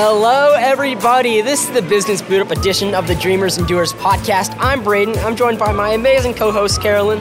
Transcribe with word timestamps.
Hello, 0.00 0.54
everybody. 0.54 1.40
This 1.40 1.64
is 1.64 1.74
the 1.74 1.82
Business 1.82 2.22
Boot 2.22 2.40
Up 2.40 2.52
edition 2.52 2.94
of 2.94 3.08
the 3.08 3.16
Dreamers 3.16 3.58
and 3.58 3.66
Doers 3.66 3.92
podcast. 3.94 4.56
I'm 4.60 4.80
Braden. 4.84 5.18
I'm 5.18 5.34
joined 5.34 5.58
by 5.58 5.72
my 5.72 5.90
amazing 5.90 6.34
co 6.34 6.52
host, 6.52 6.80
Carolyn. 6.80 7.18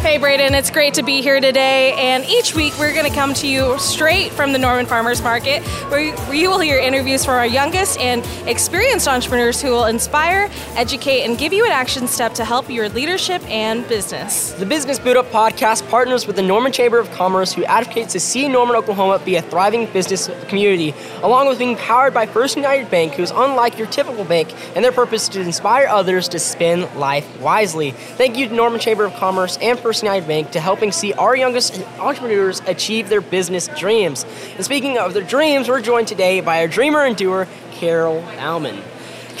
Hey, 0.00 0.16
Braden, 0.16 0.54
it's 0.54 0.70
great 0.70 0.94
to 0.94 1.02
be 1.02 1.20
here 1.20 1.42
today. 1.42 1.92
And 1.92 2.24
each 2.24 2.54
week 2.54 2.72
we're 2.78 2.94
going 2.94 3.04
to 3.04 3.14
come 3.14 3.34
to 3.34 3.46
you 3.46 3.78
straight 3.78 4.32
from 4.32 4.52
the 4.52 4.58
Norman 4.58 4.86
Farmers 4.86 5.20
Market, 5.20 5.62
where 5.90 6.00
you 6.34 6.48
will 6.48 6.58
hear 6.58 6.78
interviews 6.78 7.22
from 7.22 7.34
our 7.34 7.46
youngest 7.46 8.00
and 8.00 8.26
experienced 8.48 9.06
entrepreneurs 9.06 9.60
who 9.60 9.68
will 9.68 9.84
inspire, 9.84 10.48
educate, 10.74 11.24
and 11.24 11.36
give 11.36 11.52
you 11.52 11.66
an 11.66 11.70
action 11.70 12.08
step 12.08 12.32
to 12.32 12.46
help 12.46 12.70
your 12.70 12.88
leadership 12.88 13.42
and 13.46 13.86
business. 13.88 14.52
The 14.52 14.64
Business 14.64 14.98
Boot 14.98 15.18
Up 15.18 15.26
podcast 15.26 15.86
partners 15.90 16.26
with 16.26 16.36
the 16.36 16.42
Norman 16.42 16.72
Chamber 16.72 16.98
of 16.98 17.10
Commerce, 17.10 17.52
who 17.52 17.62
advocates 17.66 18.14
to 18.14 18.20
see 18.20 18.48
Norman, 18.48 18.76
Oklahoma 18.76 19.18
be 19.22 19.36
a 19.36 19.42
thriving 19.42 19.84
business 19.92 20.30
community, 20.48 20.94
along 21.22 21.46
with 21.46 21.58
being 21.58 21.76
powered 21.76 22.14
by 22.14 22.24
First 22.24 22.56
United 22.56 22.90
Bank, 22.90 23.12
who's 23.12 23.32
unlike 23.32 23.76
your 23.76 23.86
typical 23.88 24.24
bank, 24.24 24.50
and 24.74 24.82
their 24.82 24.92
purpose 24.92 25.24
is 25.24 25.28
to 25.28 25.42
inspire 25.42 25.86
others 25.88 26.26
to 26.28 26.38
spend 26.38 26.90
life 26.96 27.38
wisely. 27.38 27.90
Thank 27.90 28.38
you 28.38 28.48
to 28.48 28.54
Norman 28.54 28.80
Chamber 28.80 29.04
of 29.04 29.12
Commerce 29.12 29.58
and 29.58 29.78
First 29.78 29.89
United 29.98 30.26
Bank 30.26 30.52
to 30.52 30.60
helping 30.60 30.92
see 30.92 31.12
our 31.14 31.36
youngest 31.36 31.80
entrepreneurs 31.98 32.60
achieve 32.66 33.08
their 33.08 33.20
business 33.20 33.68
dreams. 33.76 34.24
And 34.56 34.64
speaking 34.64 34.98
of 34.98 35.14
their 35.14 35.22
dreams, 35.22 35.68
we're 35.68 35.80
joined 35.80 36.08
today 36.08 36.40
by 36.40 36.60
our 36.60 36.68
dreamer 36.68 37.04
and 37.04 37.16
doer, 37.16 37.48
Carol 37.72 38.22
Bauman. 38.36 38.80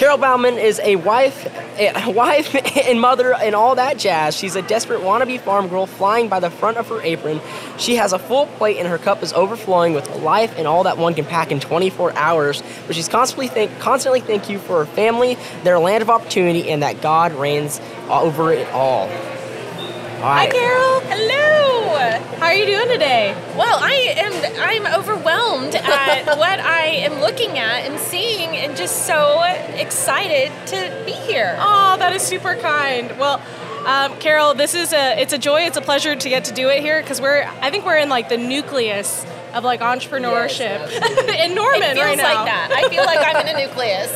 Carol 0.00 0.16
Bauman 0.16 0.56
is 0.56 0.80
a 0.82 0.96
wife, 0.96 1.46
a 1.78 2.10
wife 2.16 2.54
and 2.88 3.00
mother 3.00 3.34
and 3.34 3.54
all 3.54 3.74
that 3.74 3.98
jazz. 3.98 4.34
She's 4.34 4.56
a 4.56 4.62
desperate 4.62 5.00
wannabe 5.00 5.38
farm 5.40 5.68
girl 5.68 5.86
flying 5.86 6.28
by 6.28 6.40
the 6.40 6.48
front 6.48 6.78
of 6.78 6.88
her 6.88 7.02
apron. 7.02 7.38
She 7.76 7.96
has 7.96 8.14
a 8.14 8.18
full 8.18 8.46
plate 8.46 8.78
and 8.78 8.88
her 8.88 8.96
cup 8.96 9.22
is 9.22 9.34
overflowing 9.34 9.92
with 9.92 10.08
life 10.22 10.54
and 10.56 10.66
all 10.66 10.84
that 10.84 10.96
one 10.96 11.12
can 11.12 11.26
pack 11.26 11.52
in 11.52 11.60
24 11.60 12.16
hours. 12.16 12.62
But 12.86 12.96
she's 12.96 13.08
constantly 13.08 13.48
thank, 13.48 13.78
constantly 13.78 14.20
thank 14.20 14.48
you 14.48 14.58
for 14.58 14.86
her 14.86 14.90
family, 14.90 15.36
their 15.64 15.78
land 15.78 16.00
of 16.00 16.08
opportunity, 16.08 16.70
and 16.70 16.82
that 16.82 17.02
God 17.02 17.32
reigns 17.32 17.78
over 18.08 18.54
it 18.54 18.68
all. 18.70 19.10
Hi, 20.22 20.48
Carol. 20.48 21.00
Hello. 21.00 22.18
How 22.36 22.46
are 22.48 22.54
you 22.54 22.66
doing 22.66 22.88
today? 22.88 23.32
Well, 23.56 23.78
I 23.80 24.14
am. 24.18 24.84
I'm 24.86 25.00
overwhelmed 25.00 25.74
at 25.74 26.26
what 26.38 26.60
I 26.60 26.82
am 26.88 27.20
looking 27.20 27.58
at 27.58 27.86
and 27.86 27.98
seeing, 27.98 28.54
and 28.54 28.76
just 28.76 29.06
so 29.06 29.42
excited 29.42 30.52
to 30.66 31.02
be 31.06 31.12
here. 31.12 31.56
Oh, 31.58 31.96
that 31.98 32.12
is 32.12 32.22
super 32.22 32.54
kind. 32.56 33.18
Well. 33.18 33.40
Um, 33.86 34.14
Carol, 34.18 34.52
this 34.52 34.74
is 34.74 34.92
a 34.92 35.18
it's 35.18 35.32
a 35.32 35.38
joy, 35.38 35.62
it's 35.62 35.78
a 35.78 35.80
pleasure 35.80 36.14
to 36.14 36.28
get 36.28 36.44
to 36.44 36.52
do 36.52 36.68
it 36.68 36.82
here 36.82 37.00
because 37.00 37.18
we're 37.18 37.44
I 37.62 37.70
think 37.70 37.86
we're 37.86 37.96
in 37.96 38.10
like 38.10 38.28
the 38.28 38.36
nucleus 38.36 39.24
of 39.54 39.64
like 39.64 39.80
entrepreneurship 39.80 40.90
yes, 40.90 41.44
in 41.48 41.54
Norman 41.54 41.82
it 41.82 41.94
feels 41.94 42.06
right 42.06 42.16
now. 42.16 42.34
like 42.34 42.46
that. 42.46 42.70
I 42.72 42.88
feel 42.88 43.04
like 43.04 43.18
I'm 43.20 43.46
in 43.46 43.56
a 43.56 43.66
nucleus. 43.66 44.10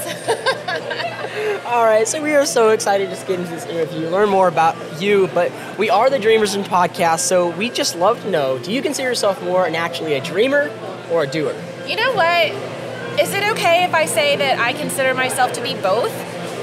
All 1.66 1.84
right, 1.84 2.06
so 2.06 2.22
we 2.22 2.34
are 2.34 2.46
so 2.46 2.70
excited 2.70 3.10
to 3.10 3.16
get 3.26 3.38
into 3.40 3.50
this 3.50 3.66
interview, 3.66 4.08
learn 4.08 4.28
more 4.28 4.48
about 4.48 4.76
you. 5.02 5.28
But 5.34 5.50
we 5.78 5.90
are 5.90 6.10
the 6.10 6.18
Dreamers 6.18 6.54
and 6.54 6.64
Podcast, 6.64 7.20
so 7.20 7.50
we 7.50 7.70
just 7.70 7.96
love 7.96 8.20
to 8.22 8.30
know: 8.30 8.58
Do 8.58 8.72
you 8.72 8.82
consider 8.82 9.08
yourself 9.08 9.42
more 9.42 9.66
an 9.66 9.74
actually 9.74 10.14
a 10.14 10.20
dreamer 10.20 10.70
or 11.10 11.24
a 11.24 11.26
doer? 11.26 11.54
You 11.86 11.96
know 11.96 12.12
what? 12.14 12.52
Is 13.20 13.32
it 13.32 13.44
okay 13.52 13.84
if 13.84 13.94
I 13.94 14.06
say 14.06 14.36
that 14.36 14.58
I 14.58 14.72
consider 14.72 15.14
myself 15.14 15.52
to 15.54 15.62
be 15.62 15.74
both? 15.74 16.12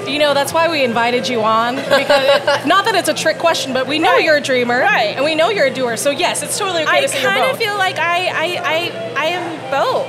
You 0.07 0.19
know, 0.19 0.33
that's 0.33 0.53
why 0.53 0.69
we 0.69 0.83
invited 0.83 1.27
you 1.27 1.41
on. 1.41 1.75
Because 2.01 2.65
not 2.65 2.85
that 2.85 2.95
it's 2.95 3.09
a 3.09 3.13
trick 3.13 3.37
question, 3.37 3.73
but 3.73 3.85
we 3.85 3.99
know 3.99 4.13
right. 4.13 4.23
you're 4.23 4.37
a 4.37 4.41
dreamer, 4.41 4.79
right? 4.79 5.15
And 5.15 5.23
we 5.23 5.35
know 5.35 5.49
you're 5.49 5.67
a 5.67 5.73
doer. 5.73 5.97
So 5.97 6.09
yes, 6.09 6.41
it's 6.41 6.57
totally 6.57 6.83
okay 6.83 6.97
I 6.97 7.01
to 7.01 7.07
say 7.07 7.21
you're 7.21 7.29
both. 7.29 7.37
I 7.37 7.41
kind 7.41 7.51
of 7.51 7.57
feel 7.57 7.77
like 7.77 7.97
I, 7.99 8.27
I, 8.27 8.47
I, 8.63 9.13
I 9.15 9.25
am 9.25 9.71
both. 9.71 10.07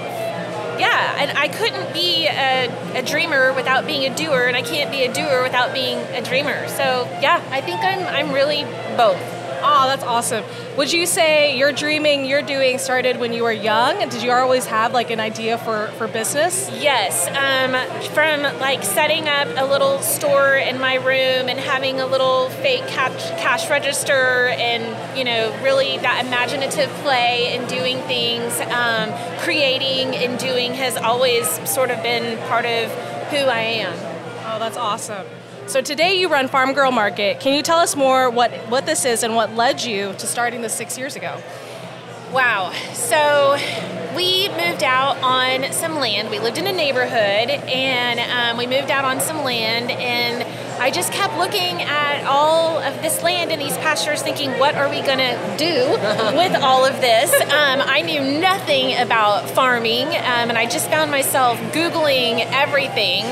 Yeah, 0.81 1.17
and 1.19 1.37
I 1.37 1.49
couldn't 1.49 1.93
be 1.93 2.27
a, 2.29 2.99
a 2.99 3.03
dreamer 3.03 3.53
without 3.53 3.87
being 3.87 4.11
a 4.11 4.17
doer, 4.17 4.47
and 4.47 4.57
I 4.57 4.63
can't 4.63 4.91
be 4.91 5.03
a 5.05 5.13
doer 5.13 5.43
without 5.43 5.73
being 5.75 5.99
a 5.99 6.23
dreamer. 6.23 6.67
So 6.69 7.09
yeah, 7.21 7.43
I 7.51 7.61
think 7.61 7.81
I'm, 7.83 8.07
I'm 8.07 8.33
really 8.33 8.65
both. 8.97 9.42
Oh, 9.65 9.87
that's 9.87 10.03
awesome. 10.03 10.45
Would 10.77 10.93
you 10.93 11.07
say 11.07 11.57
your 11.57 11.71
dreaming, 11.71 12.25
your 12.25 12.43
doing 12.43 12.79
started 12.79 13.21
when 13.21 13.33
you 13.33 13.45
were 13.45 13.53
young? 13.53 13.97
Did 14.09 14.23
you 14.23 14.33
always 14.33 14.67
have 14.67 14.93
like 14.93 15.11
an 15.11 15.21
idea 15.21 15.57
for, 15.59 15.87
for 15.99 16.09
business? 16.09 16.69
Yes. 16.73 17.29
Um, 17.29 17.73
from 18.13 18.43
like 18.59 18.83
setting 18.83 19.29
up 19.29 19.47
a 19.57 19.65
little 19.65 20.01
store 20.01 20.57
in 20.57 20.81
my 20.81 20.97
room 20.97 21.49
and 21.49 21.61
having 21.61 22.01
a 22.01 22.07
little 22.07 22.49
fake 22.49 22.87
cash, 22.89 23.31
cash 23.41 23.71
register 23.71 24.49
and, 24.49 25.17
you 25.17 25.25
know, 25.25 25.57
really 25.63 25.97
that 25.99 26.27
imaginative 26.27 26.91
play 27.03 27.57
and 27.57 27.69
doing 27.69 27.99
things, 28.03 28.59
um, 28.73 29.13
creating 29.39 30.17
and 30.17 30.41
doing 30.41 30.75
has 30.75 30.97
always 30.97 31.47
sort 31.71 31.91
of 31.91 32.03
been 32.03 32.37
part 32.49 32.65
of 32.65 32.91
who 33.31 33.37
I 33.37 33.61
am. 33.61 33.95
Oh, 34.45 34.59
that's 34.59 34.77
awesome. 34.77 35.27
So 35.67 35.81
today 35.81 36.19
you 36.19 36.29
run 36.29 36.49
Farm 36.49 36.73
Girl 36.73 36.91
Market. 36.91 37.39
Can 37.41 37.55
you 37.55 37.63
tell 37.63 37.79
us 37.79 37.95
more 37.95 38.29
what, 38.29 38.51
what 38.69 38.85
this 38.85 39.05
is 39.05 39.23
and 39.23 39.37
what 39.37 39.55
led 39.55 39.83
you 39.83 40.13
to 40.15 40.27
starting 40.27 40.61
this 40.61 40.75
six 40.75 40.99
years 40.99 41.15
ago? 41.15 41.41
Wow. 42.33 42.73
So 42.93 43.57
we 44.17 44.49
moved 44.49 44.83
out 44.83 45.19
on 45.23 45.73
some 45.73 45.97
land. 45.97 46.31
We 46.31 46.41
lived 46.41 46.59
in 46.59 46.67
a 46.67 46.73
neighborhood 46.73 47.51
and 47.51 48.19
um, 48.19 48.59
we 48.59 48.67
moved 48.67 48.91
out 48.91 49.05
on 49.05 49.21
some 49.21 49.45
land 49.45 49.91
and 49.93 50.43
I 50.83 50.91
just 50.91 51.13
kept 51.13 51.37
looking 51.39 51.83
at 51.83 52.25
all 52.25 52.79
of 52.79 53.01
this 53.01 53.23
land 53.23 53.53
and 53.53 53.61
these 53.61 53.77
pastures 53.79 54.21
thinking, 54.21 54.59
what 54.59 54.75
are 54.75 54.91
we 54.91 55.01
going 55.01 55.19
to 55.19 55.55
do 55.57 55.91
with 56.37 56.61
all 56.61 56.85
of 56.85 57.01
this? 57.01 57.33
Um, 57.41 57.81
I 57.87 58.03
knew 58.03 58.41
nothing 58.41 58.99
about 58.99 59.49
farming 59.51 60.09
um, 60.09 60.51
and 60.51 60.59
I 60.59 60.67
just 60.67 60.91
found 60.91 61.11
myself 61.11 61.57
Googling 61.73 62.45
everything 62.51 63.25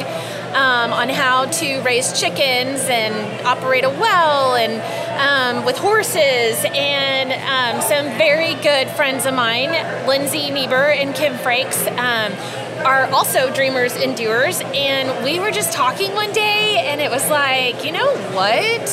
um, 0.55 0.93
on 0.93 1.09
how 1.09 1.47
to 1.47 1.81
raise 1.83 2.19
chickens 2.19 2.83
and 2.89 3.47
operate 3.47 3.85
a 3.85 3.91
well 3.91 4.55
and 4.57 4.81
um, 5.21 5.65
with 5.65 5.79
horses. 5.79 6.65
And 6.65 7.33
um, 7.33 7.83
some 7.83 8.07
very 8.19 8.55
good 8.55 8.89
friends 8.91 9.27
of 9.27 9.35
mine, 9.35 9.71
Lindsay 10.07 10.51
Niebuhr 10.51 10.91
and 10.91 11.15
Kim 11.15 11.35
Frakes, 11.35 11.87
um, 11.87 12.33
are 12.85 13.05
also 13.13 13.53
dreamers 13.55 13.95
and 13.95 14.17
doers. 14.17 14.61
And 14.75 15.25
we 15.25 15.39
were 15.39 15.51
just 15.51 15.73
talking 15.73 16.15
one 16.15 16.33
day, 16.33 16.85
and 16.87 17.01
it 17.01 17.11
was 17.11 17.29
like, 17.31 17.85
you 17.85 17.93
know 17.93 18.17
what? 18.33 18.91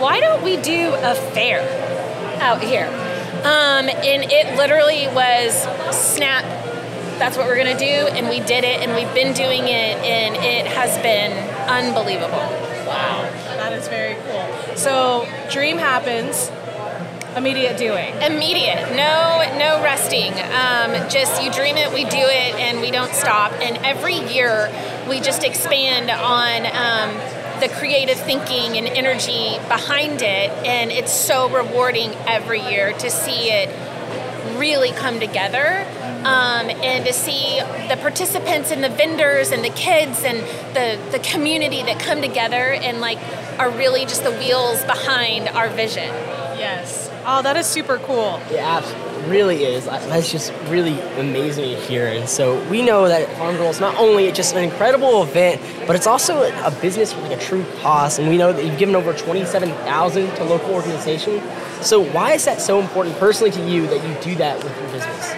Why 0.00 0.20
don't 0.20 0.42
we 0.42 0.56
do 0.56 0.94
a 0.94 1.14
fair 1.14 1.60
out 2.40 2.62
here? 2.62 2.86
Um, 3.38 3.88
and 3.88 4.30
it 4.30 4.56
literally 4.56 5.06
was 5.08 5.54
snap 5.94 6.44
that's 7.18 7.36
what 7.36 7.46
we're 7.46 7.62
going 7.62 7.76
to 7.76 7.84
do 7.84 8.06
and 8.16 8.28
we 8.28 8.40
did 8.40 8.64
it 8.64 8.80
and 8.80 8.94
we've 8.94 9.12
been 9.14 9.34
doing 9.34 9.64
it 9.64 9.96
and 10.04 10.36
it 10.36 10.66
has 10.66 10.96
been 11.02 11.32
unbelievable. 11.68 12.38
Wow. 12.86 13.28
That 13.56 13.72
is 13.72 13.88
very 13.88 14.14
cool. 14.14 14.76
So 14.76 15.26
dream 15.50 15.78
happens. 15.78 16.50
Immediate 17.36 17.76
doing. 17.76 18.14
Immediate. 18.22 18.96
No 18.96 19.44
no 19.58 19.82
resting. 19.82 20.32
Um, 20.32 21.08
just 21.10 21.42
you 21.42 21.52
dream 21.52 21.76
it 21.76 21.92
we 21.92 22.04
do 22.04 22.16
it 22.16 22.54
and 22.54 22.80
we 22.80 22.90
don't 22.90 23.12
stop. 23.12 23.52
And 23.60 23.76
every 23.84 24.14
year 24.32 24.72
we 25.08 25.20
just 25.20 25.44
expand 25.44 26.10
on 26.10 26.66
um, 26.66 27.60
the 27.60 27.68
creative 27.68 28.18
thinking 28.18 28.78
and 28.78 28.86
energy 28.86 29.58
behind 29.68 30.22
it 30.22 30.50
and 30.64 30.92
it's 30.92 31.12
so 31.12 31.48
rewarding 31.50 32.12
every 32.26 32.60
year 32.60 32.92
to 32.92 33.10
see 33.10 33.50
it 33.50 33.68
really 34.58 34.92
come 34.92 35.20
together 35.20 35.86
um, 36.24 36.68
and 36.68 37.06
to 37.06 37.12
see 37.12 37.60
the 37.88 37.96
participants 38.00 38.70
and 38.70 38.82
the 38.82 38.88
vendors 38.88 39.50
and 39.50 39.64
the 39.64 39.70
kids 39.70 40.24
and 40.24 40.38
the, 40.74 41.00
the 41.12 41.18
community 41.20 41.82
that 41.82 41.98
come 42.00 42.20
together 42.20 42.72
and 42.72 43.00
like 43.00 43.18
are 43.58 43.70
really 43.70 44.04
just 44.04 44.24
the 44.24 44.32
wheels 44.32 44.84
behind 44.84 45.48
our 45.48 45.68
vision. 45.68 46.08
Yes. 46.58 47.10
Oh, 47.24 47.42
that 47.42 47.56
is 47.56 47.66
super 47.66 47.98
cool. 47.98 48.40
Yeah, 48.50 48.78
absolutely. 48.78 49.07
Really 49.28 49.64
is. 49.64 49.84
That's 49.84 50.30
just 50.30 50.52
really 50.68 51.00
amazing 51.18 51.74
to 51.74 51.80
hear. 51.82 52.06
And 52.06 52.28
so 52.28 52.62
we 52.68 52.82
know 52.82 53.08
that 53.08 53.28
Farm 53.36 53.56
Girl 53.56 53.68
is 53.68 53.80
not 53.80 53.96
only 53.96 54.30
just 54.32 54.54
an 54.54 54.62
incredible 54.62 55.22
event, 55.22 55.60
but 55.86 55.96
it's 55.96 56.06
also 56.06 56.42
a 56.42 56.70
business 56.80 57.14
with 57.14 57.24
like 57.24 57.38
a 57.38 57.42
true 57.42 57.64
cause. 57.80 58.18
And 58.18 58.28
we 58.28 58.38
know 58.38 58.52
that 58.52 58.64
you've 58.64 58.78
given 58.78 58.96
over 58.96 59.12
27,000 59.12 60.34
to 60.36 60.44
local 60.44 60.74
organizations. 60.74 61.42
So 61.80 62.02
why 62.02 62.32
is 62.32 62.44
that 62.44 62.60
so 62.60 62.80
important 62.80 63.16
personally 63.18 63.52
to 63.52 63.68
you 63.68 63.86
that 63.86 64.06
you 64.06 64.14
do 64.22 64.36
that 64.36 64.62
with 64.62 64.76
your 64.80 64.90
business? 64.90 65.34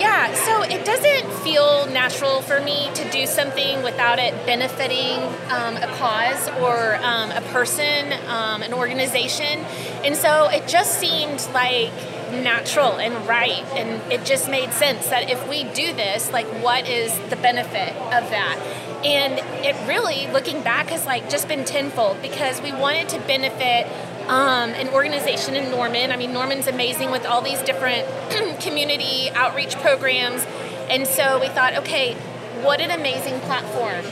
Yeah, 0.00 0.34
so 0.34 0.62
it 0.62 0.84
doesn't 0.84 1.32
feel 1.44 1.86
natural 1.86 2.42
for 2.42 2.60
me 2.60 2.90
to 2.94 3.10
do 3.10 3.26
something 3.26 3.82
without 3.84 4.18
it 4.18 4.34
benefiting 4.44 5.22
um, 5.50 5.76
a 5.76 5.86
cause 5.96 6.48
or 6.60 6.96
um, 6.96 7.30
a 7.30 7.40
person, 7.52 8.12
um, 8.26 8.62
an 8.62 8.74
organization. 8.74 9.60
And 10.04 10.16
so 10.16 10.48
it 10.48 10.66
just 10.66 10.98
seemed 10.98 11.48
like 11.54 11.92
natural 12.42 12.98
and 12.98 13.26
right. 13.28 13.64
And 13.74 14.12
it 14.12 14.24
just 14.24 14.48
made 14.48 14.72
sense 14.72 15.08
that 15.08 15.30
if 15.30 15.48
we 15.48 15.64
do 15.64 15.92
this, 15.92 16.32
like, 16.32 16.46
what 16.62 16.88
is 16.88 17.16
the 17.30 17.36
benefit 17.36 17.90
of 17.90 18.30
that? 18.30 18.58
And 19.04 19.34
it 19.64 19.76
really, 19.86 20.26
looking 20.32 20.62
back, 20.62 20.88
has 20.88 21.04
like 21.04 21.28
just 21.28 21.46
been 21.46 21.64
tenfold 21.64 22.22
because 22.22 22.60
we 22.62 22.72
wanted 22.72 23.10
to 23.10 23.18
benefit 23.20 23.86
um, 24.28 24.70
an 24.70 24.88
organization 24.88 25.54
in 25.54 25.70
Norman. 25.70 26.10
I 26.10 26.16
mean, 26.16 26.32
Norman's 26.32 26.66
amazing 26.66 27.10
with 27.10 27.26
all 27.26 27.42
these 27.42 27.60
different 27.62 28.06
community 28.60 29.30
outreach 29.30 29.76
programs. 29.76 30.44
And 30.88 31.06
so 31.06 31.38
we 31.38 31.48
thought, 31.48 31.74
okay, 31.78 32.14
what 32.62 32.80
an 32.80 32.90
amazing 32.90 33.40
platform 33.40 34.04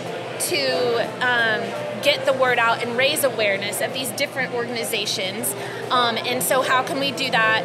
to 0.48 0.96
um, 1.24 2.02
get 2.02 2.26
the 2.26 2.32
word 2.32 2.58
out 2.58 2.82
and 2.82 2.96
raise 2.96 3.24
awareness 3.24 3.80
of 3.80 3.92
these 3.94 4.10
different 4.10 4.52
organizations. 4.54 5.54
Um, 5.90 6.18
and 6.18 6.42
so, 6.42 6.62
how 6.62 6.82
can 6.82 7.00
we 7.00 7.12
do 7.12 7.30
that? 7.30 7.64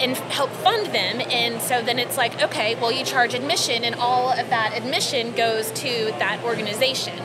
And 0.00 0.16
help 0.16 0.50
fund 0.50 0.86
them 0.86 1.20
and 1.30 1.60
so 1.62 1.82
then 1.82 1.98
it's 1.98 2.16
like 2.16 2.40
okay 2.42 2.74
well 2.76 2.90
you 2.92 3.04
charge 3.04 3.34
admission 3.34 3.84
and 3.84 3.94
all 3.94 4.30
of 4.30 4.48
that 4.50 4.72
admission 4.76 5.32
goes 5.34 5.70
to 5.72 6.06
that 6.18 6.42
organization 6.44 7.16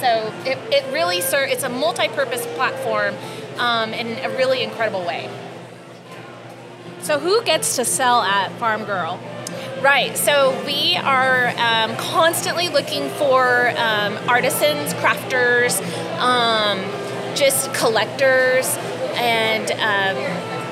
so 0.00 0.32
it, 0.44 0.58
it 0.72 0.92
really 0.92 1.20
ser- 1.20 1.44
it's 1.44 1.62
a 1.64 1.68
multi-purpose 1.68 2.46
platform 2.54 3.14
um, 3.58 3.92
in 3.92 4.18
a 4.24 4.30
really 4.36 4.62
incredible 4.62 5.04
way 5.04 5.28
So 7.00 7.18
who 7.18 7.42
gets 7.42 7.76
to 7.76 7.84
sell 7.84 8.22
at 8.22 8.52
Farm 8.58 8.84
Girl? 8.84 9.18
Right. 9.82 10.16
So 10.16 10.54
we 10.64 10.96
are 10.96 11.48
um, 11.58 11.96
constantly 11.96 12.68
looking 12.68 13.08
for 13.10 13.70
um, 13.76 14.16
artisans, 14.28 14.94
crafters, 14.94 15.80
um, 16.20 16.78
just 17.34 17.74
collectors, 17.74 18.76
and 19.16 19.70
um, 19.72 20.16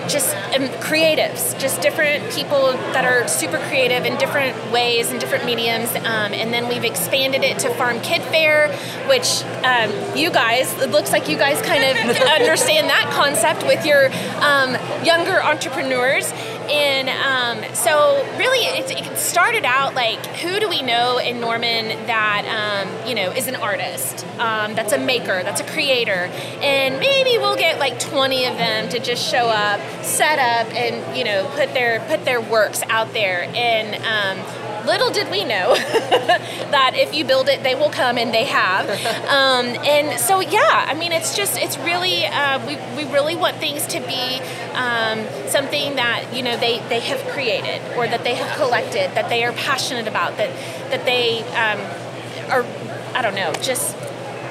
just 0.08 0.34
um, 0.54 0.68
creatives, 0.80 1.58
just 1.58 1.80
different 1.80 2.30
people 2.32 2.72
that 2.92 3.04
are 3.04 3.26
super 3.28 3.58
creative 3.68 4.04
in 4.04 4.16
different 4.18 4.56
ways 4.72 5.10
and 5.10 5.20
different 5.20 5.44
mediums. 5.44 5.90
Um, 5.96 6.32
and 6.32 6.52
then 6.52 6.68
we've 6.68 6.84
expanded 6.84 7.42
it 7.42 7.58
to 7.60 7.74
Farm 7.74 8.00
Kid 8.00 8.22
Fair, 8.22 8.68
which 9.08 9.42
um, 9.64 9.90
you 10.16 10.30
guys, 10.30 10.72
it 10.80 10.90
looks 10.90 11.12
like 11.12 11.28
you 11.28 11.36
guys 11.36 11.60
kind 11.62 11.84
of 11.84 11.96
understand 12.40 12.88
that 12.88 13.10
concept 13.12 13.64
with 13.66 13.84
your 13.84 14.06
um, 14.42 14.76
younger 15.04 15.42
entrepreneurs. 15.42 16.32
And 16.70 17.08
um, 17.08 17.74
so, 17.74 18.24
really, 18.38 18.60
it, 18.60 18.90
it 18.92 19.18
started 19.18 19.64
out 19.64 19.94
like, 19.94 20.24
who 20.36 20.60
do 20.60 20.68
we 20.68 20.82
know 20.82 21.18
in 21.18 21.40
Norman 21.40 21.88
that 22.06 22.44
um, 22.46 23.08
you 23.08 23.14
know 23.14 23.32
is 23.32 23.48
an 23.48 23.56
artist, 23.56 24.24
um, 24.38 24.74
that's 24.74 24.92
a 24.92 24.98
maker, 24.98 25.42
that's 25.42 25.60
a 25.60 25.64
creator, 25.64 26.30
and 26.62 27.00
maybe 27.00 27.38
we'll 27.38 27.56
get 27.56 27.78
like 27.80 27.98
20 27.98 28.46
of 28.46 28.56
them 28.56 28.88
to 28.90 29.00
just 29.00 29.28
show 29.28 29.48
up, 29.48 29.80
set 30.04 30.38
up, 30.38 30.72
and 30.72 31.16
you 31.16 31.24
know 31.24 31.50
put 31.56 31.74
their 31.74 32.00
put 32.06 32.24
their 32.24 32.40
works 32.40 32.82
out 32.88 33.12
there. 33.12 33.50
And 33.54 33.96
um, 34.04 34.59
little 34.90 35.10
did 35.10 35.30
we 35.30 35.44
know 35.44 35.74
that 36.74 36.92
if 36.94 37.14
you 37.14 37.24
build 37.24 37.48
it, 37.48 37.62
they 37.62 37.74
will 37.74 37.90
come, 37.90 38.18
and 38.18 38.34
they 38.34 38.44
have. 38.44 38.88
Um, 39.30 39.66
and 39.86 40.18
so, 40.18 40.40
yeah, 40.40 40.86
I 40.88 40.94
mean, 40.94 41.12
it's 41.12 41.36
just 41.36 41.56
it's 41.56 41.78
really 41.78 42.26
uh, 42.26 42.58
we 42.66 42.76
we 42.96 43.10
really 43.12 43.36
want 43.36 43.56
things 43.58 43.86
to 43.88 44.00
be 44.00 44.40
um, 44.74 45.24
something 45.46 45.94
that 45.96 46.34
you 46.34 46.42
know 46.42 46.56
they 46.56 46.80
they 46.88 47.00
have 47.00 47.20
created 47.28 47.80
or 47.96 48.08
that 48.08 48.24
they 48.24 48.34
have 48.34 48.56
collected, 48.56 49.14
that 49.14 49.28
they 49.28 49.44
are 49.44 49.52
passionate 49.52 50.08
about, 50.08 50.36
that 50.36 50.50
that 50.90 51.04
they 51.04 51.42
um, 51.54 51.78
are 52.50 52.64
I 53.14 53.22
don't 53.22 53.36
know, 53.36 53.52
just 53.62 53.96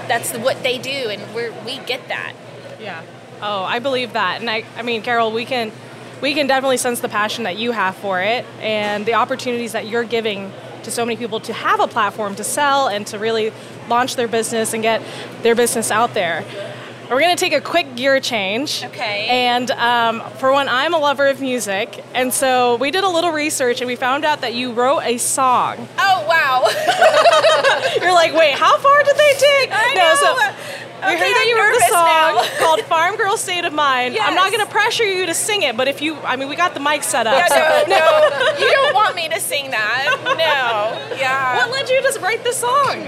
that's 0.08 0.34
what 0.34 0.64
they 0.64 0.78
do, 0.78 1.10
and 1.10 1.22
we 1.36 1.50
we 1.66 1.86
get 1.86 2.08
that. 2.08 2.34
Yeah. 2.80 3.02
Oh, 3.42 3.64
I 3.64 3.80
believe 3.80 4.14
that, 4.14 4.40
and 4.40 4.50
I, 4.50 4.64
I 4.76 4.82
mean, 4.82 5.02
Carol, 5.02 5.32
we 5.32 5.46
can, 5.46 5.72
we 6.22 6.34
can 6.34 6.48
definitely 6.48 6.78
sense 6.78 7.00
the 7.00 7.10
passion 7.10 7.44
that 7.44 7.58
you 7.58 7.72
have 7.72 7.96
for 7.96 8.22
it, 8.22 8.46
and 8.60 9.06
the 9.06 9.14
opportunities 9.14 9.72
that 9.72 9.88
you're 9.88 10.04
giving 10.04 10.52
to 10.84 10.92
so 10.92 11.06
many 11.06 11.18
people 11.18 11.40
to 11.42 11.54
have 11.54 11.80
a 11.80 11.88
platform 11.88 12.36
to 12.36 12.44
sell 12.44 12.88
and 12.88 13.06
to 13.08 13.20
really 13.20 13.52
launch 13.88 14.16
their 14.16 14.28
business 14.28 14.74
and 14.74 14.84
get 14.84 15.02
their 15.42 15.56
business 15.56 15.92
out 15.92 16.14
there. 16.14 16.46
We're 17.10 17.22
going 17.22 17.36
to 17.36 17.40
take 17.40 17.54
a 17.54 17.62
quick 17.62 17.96
gear 17.96 18.20
change. 18.20 18.84
Okay. 18.84 19.26
And 19.28 19.72
um, 19.72 20.22
for 20.38 20.52
one, 20.52 20.68
I'm 20.70 20.94
a 20.94 21.00
lover 21.00 21.28
of 21.28 21.42
music, 21.42 22.04
and 22.14 22.32
so 22.32 22.76
we 22.76 22.92
did 22.92 23.04
a 23.04 23.10
little 23.10 23.32
research 23.32 23.82
and 23.82 23.88
we 23.88 23.96
found 23.96 24.26
out 24.26 24.42
that 24.42 24.54
you 24.54 24.74
wrote 24.74 25.02
a 25.02 25.18
song. 25.18 25.88
Oh 25.98 26.26
wow! 26.30 26.68
You're 28.02 28.14
like, 28.14 28.36
wait, 28.36 28.54
how 28.54 28.78
far 28.78 29.04
did 29.04 29.16
they 29.18 29.34
dig? 29.40 29.70
I 29.72 29.94
no, 29.96 30.04
know. 30.04 30.16
so 30.16 30.89
we 31.00 31.06
Okay, 31.06 31.18
heard 31.18 31.20
that 31.20 31.42
I'm 31.42 31.48
you 31.48 31.58
wrote 31.62 31.76
a 31.76 32.50
song 32.50 32.60
called 32.60 32.82
"Farm 32.82 33.16
Girl 33.16 33.38
State 33.38 33.66
of 33.66 33.74
Mind." 33.74 34.18
I'm 34.18 34.36
not 34.36 34.52
going 34.52 34.66
to 34.66 34.72
pressure 34.72 35.06
you 35.06 35.26
to 35.26 35.34
sing 35.34 35.62
it, 35.64 35.78
but 35.78 35.88
if 35.88 36.02
you, 36.02 36.16
I 36.18 36.36
mean, 36.36 36.50
we 36.50 36.56
got 36.56 36.74
the 36.74 36.80
mic 36.80 37.04
set 37.04 37.26
up. 37.28 37.48
so- 37.48 37.56
no, 37.56 37.88
no, 38.30 38.58
you 38.60 38.70
don't 38.72 38.94
want 38.94 39.16
me 39.16 39.30
to 39.30 39.40
sing 39.40 39.72
that. 39.72 40.20
No. 40.26 41.16
Yeah. 41.18 41.58
What 41.58 41.72
led 41.72 41.90
you 41.90 42.02
to 42.02 42.20
write 42.20 42.44
the 42.44 42.54
song? 42.54 43.08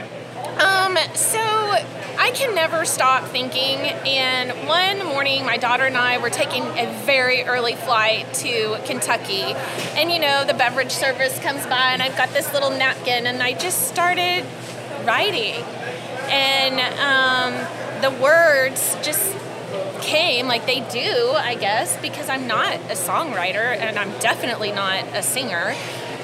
Um, 0.60 0.98
so 1.16 1.40
I 1.40 2.32
can 2.34 2.54
never 2.56 2.86
stop 2.86 3.26
thinking. 3.26 3.78
And 4.06 4.68
one 4.68 5.06
morning, 5.06 5.46
my 5.46 5.58
daughter 5.58 5.86
and 5.86 5.98
I 5.98 6.18
were 6.18 6.30
taking 6.30 6.64
a 6.78 6.86
very 7.06 7.44
early 7.44 7.76
flight 7.76 8.32
to 8.36 8.78
Kentucky. 8.86 9.54
And 9.98 10.12
you 10.12 10.20
know, 10.20 10.44
the 10.46 10.54
beverage 10.54 10.92
service 10.92 11.38
comes 11.40 11.66
by, 11.66 11.92
and 11.94 12.02
I've 12.02 12.16
got 12.18 12.30
this 12.34 12.54
little 12.54 12.70
napkin, 12.70 13.28
and 13.28 13.42
I 13.42 13.54
just 13.54 13.88
started 13.88 14.46
writing. 15.06 15.64
And 16.30 16.80
um, 17.00 17.68
the 18.02 18.12
words 18.12 18.96
just 19.04 19.36
came 20.02 20.48
like 20.48 20.66
they 20.66 20.80
do, 20.90 21.32
I 21.36 21.56
guess, 21.56 21.96
because 22.02 22.30
I'm 22.30 22.48
not 22.48 22.74
a 22.74 22.96
songwriter 22.96 23.78
and 23.78 23.98
I'm 23.98 24.12
definitely 24.20 24.72
not 24.72 25.06
a 25.14 25.22
singer 25.22 25.76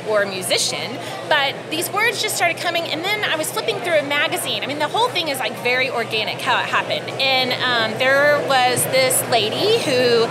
or 0.09 0.23
a 0.23 0.27
musician. 0.27 0.97
But 1.29 1.55
these 1.69 1.89
words 1.91 2.21
just 2.21 2.35
started 2.35 2.57
coming, 2.57 2.83
and 2.83 3.03
then 3.03 3.23
I 3.23 3.35
was 3.35 3.51
flipping 3.51 3.79
through 3.79 3.99
a 3.99 4.03
magazine. 4.03 4.63
I 4.63 4.67
mean, 4.67 4.79
the 4.79 4.87
whole 4.87 5.09
thing 5.09 5.27
is 5.27 5.39
like 5.39 5.55
very 5.59 5.89
organic 5.89 6.39
how 6.39 6.59
it 6.59 6.65
happened. 6.65 7.09
And 7.21 7.51
um, 7.53 7.99
there 7.99 8.39
was 8.47 8.83
this 8.85 9.21
lady 9.29 9.83
who 9.83 10.25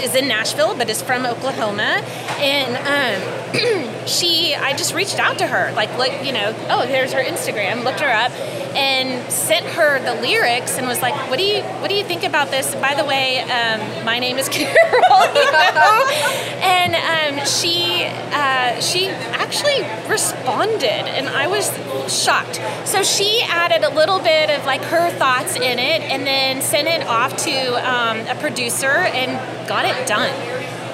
is 0.00 0.14
in 0.14 0.28
Nashville, 0.28 0.76
but 0.76 0.90
is 0.90 1.02
from 1.02 1.24
Oklahoma, 1.24 2.02
and 2.38 2.76
um, 2.76 3.45
she, 4.06 4.54
I 4.54 4.74
just 4.76 4.94
reached 4.94 5.18
out 5.18 5.38
to 5.38 5.46
her, 5.46 5.72
like, 5.72 5.96
look, 5.98 6.12
you 6.24 6.32
know, 6.32 6.54
oh, 6.68 6.86
there's 6.86 7.12
her 7.12 7.22
Instagram, 7.22 7.84
looked 7.84 8.00
her 8.00 8.12
up, 8.12 8.32
and 8.76 9.30
sent 9.32 9.66
her 9.66 9.98
the 10.00 10.20
lyrics, 10.20 10.78
and 10.78 10.86
was 10.86 11.00
like, 11.00 11.14
what 11.30 11.38
do 11.38 11.44
you, 11.44 11.62
what 11.62 11.88
do 11.88 11.96
you 11.96 12.04
think 12.04 12.24
about 12.24 12.50
this? 12.50 12.74
By 12.76 12.94
the 12.94 13.04
way, 13.04 13.40
um, 13.40 14.04
my 14.04 14.18
name 14.18 14.38
is 14.38 14.48
Carol, 14.50 14.72
you 15.34 15.52
know? 15.52 16.06
and 16.60 16.94
um, 17.38 17.46
she, 17.46 18.04
uh, 18.32 18.80
she 18.80 19.08
actually 19.08 19.82
responded, 20.08 20.84
and 20.84 21.28
I 21.28 21.46
was 21.46 21.70
shocked. 22.12 22.60
So 22.84 23.02
she 23.02 23.42
added 23.42 23.84
a 23.84 23.94
little 23.94 24.20
bit 24.20 24.50
of 24.50 24.64
like 24.66 24.82
her 24.82 25.10
thoughts 25.10 25.56
in 25.56 25.78
it, 25.78 26.02
and 26.02 26.26
then 26.26 26.62
sent 26.62 26.88
it 26.88 27.06
off 27.06 27.36
to 27.44 27.90
um, 27.90 28.18
a 28.26 28.34
producer 28.40 28.86
and 28.86 29.68
got 29.68 29.84
it 29.84 30.06
done. 30.06 30.30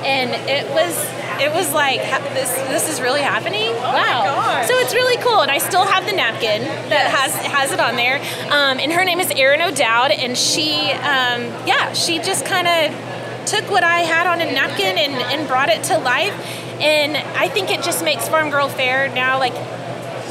And 0.04 0.30
it 0.48 0.68
was 0.70 0.96
it 1.42 1.52
was 1.52 1.72
like 1.72 2.00
this 2.34 2.50
this 2.68 2.88
is 2.88 3.00
really 3.00 3.20
happening. 3.20 3.72
wow! 3.72 4.64
So 4.66 4.74
it's 4.78 4.94
really 4.94 5.20
cool, 5.22 5.40
and 5.40 5.50
I 5.50 5.58
still 5.58 5.84
have 5.84 6.06
the 6.06 6.12
napkin 6.12 6.62
that 6.62 7.10
has 7.10 7.34
has 7.34 7.72
it 7.72 7.80
on 7.80 7.96
there. 7.96 8.16
Um, 8.50 8.78
and 8.78 8.92
her 8.92 9.04
name 9.04 9.20
is 9.20 9.30
Erin 9.30 9.60
O'Dowd, 9.60 10.12
and 10.12 10.38
she 10.38 10.92
um, 10.92 11.42
yeah 11.66 11.92
she 11.92 12.18
just 12.18 12.46
kind 12.46 12.68
of 12.68 13.46
took 13.46 13.70
what 13.70 13.82
I 13.82 14.00
had 14.00 14.26
on 14.26 14.40
a 14.40 14.50
napkin 14.52 14.96
and, 14.96 15.14
and 15.14 15.48
brought 15.48 15.68
it 15.68 15.82
to 15.84 15.98
life. 15.98 16.32
And 16.80 17.16
I 17.16 17.48
think 17.48 17.70
it 17.70 17.82
just 17.82 18.04
makes 18.04 18.28
Farm 18.28 18.50
Girl 18.50 18.68
Fair 18.68 19.08
now 19.08 19.38
like 19.38 19.54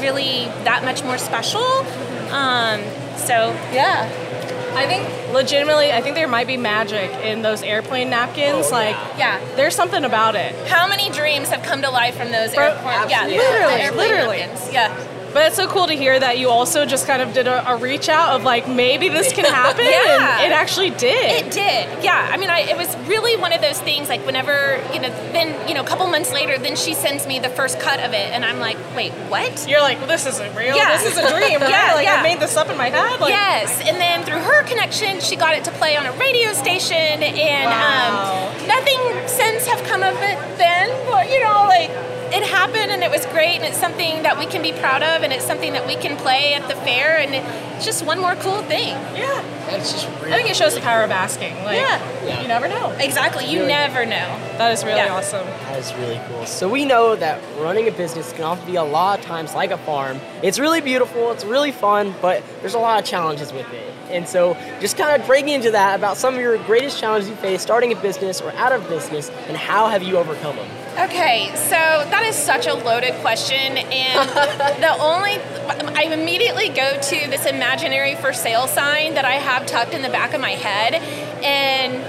really 0.00 0.46
that 0.64 0.82
much 0.84 1.04
more 1.04 1.18
special. 1.18 1.64
Um, 2.32 2.80
so 3.16 3.52
yeah, 3.72 4.08
I 4.74 4.86
think 4.86 5.32
legitimately, 5.34 5.92
I 5.92 6.00
think 6.00 6.14
there 6.14 6.28
might 6.28 6.46
be 6.46 6.56
magic 6.56 7.10
in 7.24 7.42
those 7.42 7.62
airplane 7.62 8.10
napkins. 8.10 8.66
Oh, 8.68 8.70
like, 8.70 8.96
yeah. 9.18 9.40
there's 9.56 9.74
something 9.74 10.04
about 10.04 10.34
it. 10.34 10.54
How 10.68 10.88
many 10.88 11.10
dreams 11.10 11.48
have 11.50 11.62
come 11.62 11.82
to 11.82 11.90
life 11.90 12.16
from 12.16 12.30
those 12.30 12.54
Bro- 12.54 12.64
airport? 12.76 13.10
Yeah. 13.10 13.26
Literally, 13.26 13.82
airplane 13.82 14.10
literally. 14.10 14.38
napkins. 14.38 14.72
Yeah. 14.72 15.08
But 15.32 15.46
it's 15.46 15.56
so 15.56 15.66
cool 15.66 15.86
to 15.86 15.94
hear 15.94 16.18
that 16.18 16.38
you 16.38 16.48
also 16.50 16.84
just 16.84 17.06
kind 17.06 17.22
of 17.22 17.32
did 17.32 17.46
a, 17.46 17.66
a 17.72 17.76
reach 17.76 18.08
out 18.08 18.34
of 18.36 18.44
like 18.44 18.68
maybe 18.68 19.08
this 19.08 19.32
can 19.32 19.44
happen, 19.44 19.84
Yeah. 19.84 20.40
and 20.42 20.52
it 20.52 20.54
actually 20.54 20.90
did. 20.90 21.46
It 21.46 21.50
did, 21.52 22.04
yeah. 22.04 22.28
I 22.30 22.36
mean, 22.36 22.50
I, 22.50 22.60
it 22.60 22.76
was 22.76 22.94
really 23.08 23.36
one 23.40 23.52
of 23.52 23.60
those 23.60 23.80
things. 23.80 24.08
Like 24.08 24.24
whenever 24.26 24.76
you 24.92 25.00
know, 25.00 25.08
then 25.32 25.68
you 25.68 25.74
know, 25.74 25.80
a 25.82 25.86
couple 25.86 26.06
months 26.08 26.32
later, 26.32 26.58
then 26.58 26.76
she 26.76 26.92
sends 26.94 27.26
me 27.26 27.38
the 27.38 27.48
first 27.48 27.80
cut 27.80 28.00
of 28.00 28.12
it, 28.12 28.30
and 28.32 28.44
I'm 28.44 28.58
like, 28.58 28.76
wait, 28.94 29.12
what? 29.32 29.66
You're 29.68 29.80
like, 29.80 29.98
well, 29.98 30.06
this 30.08 30.26
isn't 30.26 30.54
real. 30.54 30.76
Yeah. 30.76 30.98
This 30.98 31.12
is 31.12 31.18
a 31.18 31.28
dream, 31.30 31.60
right? 31.60 31.70
Yeah, 31.70 31.94
like 31.94 32.04
yeah. 32.06 32.16
I 32.20 32.22
made 32.22 32.40
this 32.40 32.56
up 32.56 32.68
in 32.68 32.76
my 32.76 32.90
head. 32.90 33.20
Like, 33.20 33.30
yes, 33.30 33.80
and 33.88 33.96
then 33.98 34.24
through 34.24 34.40
her 34.40 34.62
connection, 34.64 35.20
she 35.20 35.36
got 35.36 35.54
it 35.56 35.64
to 35.64 35.70
play 35.72 35.96
on 35.96 36.06
a 36.06 36.12
radio 36.12 36.52
station, 36.52 36.96
and 37.22 37.66
Wow. 37.70 38.48
um, 38.60 38.66
nothing 38.68 39.28
since 39.28 39.66
have 39.66 39.82
come 39.84 40.02
of 40.02 40.14
it 40.16 40.36
then. 40.58 40.90
But 41.10 41.30
you 41.30 41.42
know, 41.42 41.64
like 41.68 41.90
it 42.32 42.42
happened, 42.42 42.90
and 42.90 43.02
it 43.02 43.10
was 43.10 43.24
great, 43.26 43.56
and 43.56 43.64
it's 43.64 43.78
something 43.78 44.22
that 44.22 44.38
we 44.38 44.46
can 44.46 44.62
be 44.62 44.72
proud 44.72 45.02
of, 45.02 45.22
and 45.22 45.32
it's 45.32 45.44
something 45.44 45.72
that 45.74 45.86
we 45.86 45.96
can 45.96 46.16
play 46.16 46.54
at 46.54 46.66
the 46.68 46.74
fair, 46.76 47.18
and 47.18 47.34
it's 47.34 47.84
just 47.84 48.04
one 48.04 48.18
more 48.20 48.34
cool 48.36 48.62
thing. 48.62 48.94
yeah. 49.14 49.42
It's 49.68 49.92
just 49.92 50.06
I 50.08 50.32
think 50.36 50.50
it 50.50 50.56
shows 50.56 50.74
the 50.74 50.80
power 50.80 51.02
of 51.02 51.10
asking. 51.10 51.54
Like, 51.64 51.78
Yeah. 51.78 52.42
you 52.42 52.48
never 52.48 52.66
know. 52.68 52.90
Exactly, 52.98 53.46
you 53.46 53.60
Really. 53.60 53.68
never 53.72 54.04
know. 54.04 54.36
That 54.58 54.72
is 54.72 54.84
really 54.84 54.98
Yeah. 54.98 55.14
awesome. 55.14 55.46
That 55.70 55.78
is 55.78 55.94
really 55.94 56.20
cool. 56.28 56.44
So 56.46 56.68
we 56.68 56.84
know 56.84 57.14
that 57.16 57.38
running 57.58 57.86
a 57.88 57.92
business 57.92 58.32
can 58.32 58.44
often 58.44 58.66
be 58.66 58.76
a 58.76 58.82
lot 58.82 59.20
of 59.20 59.24
times 59.24 59.54
like 59.54 59.70
a 59.70 59.78
farm. 59.78 60.20
It's 60.42 60.58
really 60.58 60.80
beautiful, 60.80 61.30
it's 61.30 61.44
really 61.44 61.72
fun, 61.72 62.14
but 62.20 62.42
there's 62.60 62.74
a 62.74 62.78
lot 62.78 62.98
of 62.98 63.04
challenges 63.06 63.52
with 63.52 63.72
it. 63.72 63.92
And 64.10 64.28
so, 64.28 64.56
just 64.80 64.98
kind 64.98 65.18
of 65.18 65.26
breaking 65.26 65.50
into 65.54 65.70
that 65.70 65.94
about 65.94 66.18
some 66.18 66.34
of 66.34 66.40
your 66.40 66.58
greatest 66.58 66.98
challenges 67.00 67.30
you 67.30 67.36
face 67.36 67.62
starting 67.62 67.92
a 67.92 67.96
business 67.96 68.42
or 68.42 68.52
out 68.58 68.72
of 68.72 68.86
business, 68.88 69.30
and 69.48 69.56
how 69.56 69.88
have 69.88 70.02
you 70.02 70.18
overcome 70.18 70.56
them? 70.56 70.68
Okay, 70.92 71.50
so 71.54 71.70
that 71.70 72.22
is 72.26 72.36
such 72.36 72.66
a 72.66 72.74
loaded 72.74 73.14
question, 73.22 73.56
and 73.56 74.28
the 74.82 74.94
only 75.00 75.38
I 75.96 76.02
immediately 76.12 76.68
go 76.68 77.00
to 77.00 77.30
this 77.30 77.46
imaginary 77.46 78.14
for 78.14 78.34
sale 78.34 78.66
sign 78.66 79.14
that 79.14 79.24
I 79.24 79.36
have 79.36 79.64
tucked 79.64 79.94
in 79.94 80.02
the 80.02 80.10
back 80.10 80.34
of 80.34 80.40
my 80.42 80.50
head, 80.50 80.94
and 81.42 82.04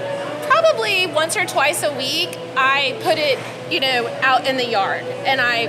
probably 0.46 1.06
once 1.06 1.34
or 1.34 1.46
twice 1.46 1.82
a 1.82 1.96
week 1.96 2.36
I 2.58 2.98
put 3.02 3.16
it, 3.16 3.38
you 3.72 3.80
know, 3.80 4.06
out 4.20 4.46
in 4.46 4.58
the 4.58 4.66
yard, 4.66 5.02
and 5.02 5.40
I 5.40 5.68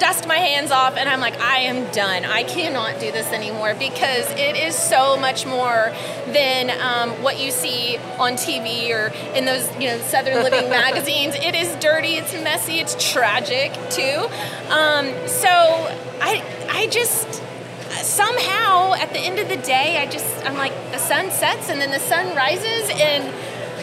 dust 0.00 0.26
my 0.26 0.38
hands 0.38 0.70
off 0.70 0.96
and 0.96 1.08
I'm 1.08 1.20
like, 1.20 1.38
I 1.38 1.58
am 1.58 1.90
done. 1.92 2.24
I 2.24 2.42
cannot 2.42 2.98
do 2.98 3.12
this 3.12 3.30
anymore 3.32 3.74
because 3.74 4.28
it 4.32 4.56
is 4.56 4.74
so 4.74 5.16
much 5.16 5.46
more 5.46 5.92
than 6.26 6.70
um, 6.80 7.22
what 7.22 7.38
you 7.38 7.50
see 7.50 7.98
on 8.18 8.32
TV 8.32 8.90
or 8.90 9.12
in 9.36 9.44
those, 9.44 9.70
you 9.76 9.88
know, 9.88 9.98
Southern 9.98 10.42
Living 10.42 10.68
magazines. 10.82 11.34
It 11.36 11.54
is 11.54 11.74
dirty, 11.76 12.14
it's 12.16 12.32
messy, 12.32 12.80
it's 12.80 13.12
tragic 13.12 13.72
too. 13.90 14.26
Um, 14.70 15.06
so 15.28 15.48
I, 16.20 16.42
I 16.70 16.88
just 16.90 17.42
somehow 18.02 18.94
at 18.94 19.12
the 19.12 19.18
end 19.18 19.38
of 19.38 19.48
the 19.48 19.56
day, 19.56 19.98
I 19.98 20.06
just 20.06 20.46
I'm 20.46 20.56
like 20.56 20.72
the 20.92 20.98
sun 20.98 21.30
sets 21.30 21.68
and 21.68 21.80
then 21.80 21.90
the 21.90 21.98
sun 21.98 22.34
rises 22.34 22.90
and 22.94 23.32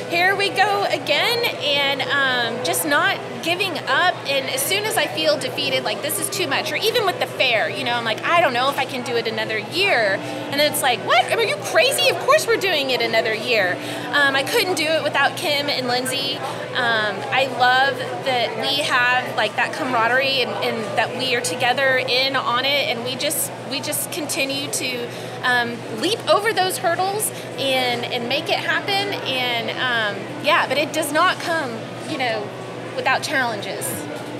here 0.09 0.37
we 0.37 0.49
go 0.49 0.85
again 0.85 1.43
and 1.61 2.01
um, 2.03 2.63
just 2.63 2.85
not 2.85 3.19
giving 3.43 3.77
up 3.87 4.15
and 4.27 4.49
as 4.49 4.61
soon 4.61 4.85
as 4.85 4.97
i 4.97 5.05
feel 5.05 5.37
defeated 5.37 5.83
like 5.83 6.01
this 6.01 6.19
is 6.19 6.29
too 6.29 6.47
much 6.47 6.71
or 6.71 6.75
even 6.77 7.05
with 7.05 7.19
the 7.19 7.25
fair 7.25 7.69
you 7.69 7.83
know 7.83 7.93
i'm 7.93 8.05
like 8.05 8.21
i 8.23 8.39
don't 8.39 8.53
know 8.53 8.69
if 8.69 8.77
i 8.77 8.85
can 8.85 9.03
do 9.03 9.15
it 9.15 9.27
another 9.27 9.57
year 9.57 10.17
and 10.49 10.59
then 10.59 10.71
it's 10.71 10.81
like 10.81 10.99
what? 11.05 11.31
Are 11.31 11.43
you 11.43 11.57
crazy? 11.57 12.09
Of 12.09 12.17
course 12.21 12.47
we're 12.47 12.57
doing 12.57 12.89
it 12.89 13.01
another 13.01 13.33
year. 13.33 13.73
Um, 14.07 14.35
i 14.35 14.43
couldn't 14.43 14.75
do 14.75 14.85
it 14.85 15.03
without 15.03 15.35
kim 15.37 15.69
and 15.69 15.87
lindsay. 15.87 16.37
Um, 16.37 17.15
i 17.31 17.47
love 17.59 17.97
that 18.25 18.59
we 18.61 18.81
have 18.83 19.35
like 19.35 19.55
that 19.57 19.73
camaraderie 19.73 20.41
and, 20.41 20.51
and, 20.63 20.97
that 20.97 21.17
we 21.17 21.35
are 21.35 21.41
together 21.41 21.97
in 21.97 22.35
on 22.35 22.65
it 22.65 22.87
and 22.89 23.03
we 23.03 23.15
just 23.15 23.51
we 23.69 23.79
just 23.81 24.11
continue 24.11 24.71
to 24.71 25.07
um, 25.43 25.77
leap 26.01 26.19
over 26.29 26.53
those 26.53 26.77
hurdles 26.77 27.31
and 27.57 28.03
and 28.05 28.27
make 28.29 28.49
it 28.49 28.59
happen. 28.59 29.13
And 29.25 29.69
um, 29.71 30.43
yeah 30.45 30.67
but 30.67 30.77
it 30.77 30.93
does 30.93 31.11
not 31.11 31.39
come 31.39 31.71
you 32.09 32.17
know 32.17 32.47
without 32.95 33.23
challenges 33.23 33.87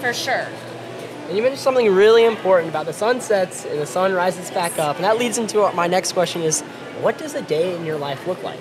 for 0.02 0.14
sure. 0.14 0.48
And 1.28 1.36
you 1.36 1.44
mentioned 1.44 1.60
something 1.60 1.94
really 1.94 2.24
important 2.24 2.70
about 2.70 2.86
the 2.86 2.94
sun 2.94 3.20
sets 3.20 3.66
and 3.66 3.80
the 3.80 3.86
sun 3.86 4.14
rises 4.14 4.50
back 4.52 4.80
up. 4.80 4.96
And 4.96 5.04
that 5.04 5.18
leads 5.18 5.38
into 5.38 5.70
my 5.74 5.88
next 5.88 6.14
question 6.14 6.42
is 6.42 6.62
what 7.02 7.18
does 7.18 7.36
a 7.36 7.42
day 7.42 7.76
in 7.76 7.86
your 7.86 7.98
life 7.98 8.26
look 8.28 8.42
like? 8.44 8.60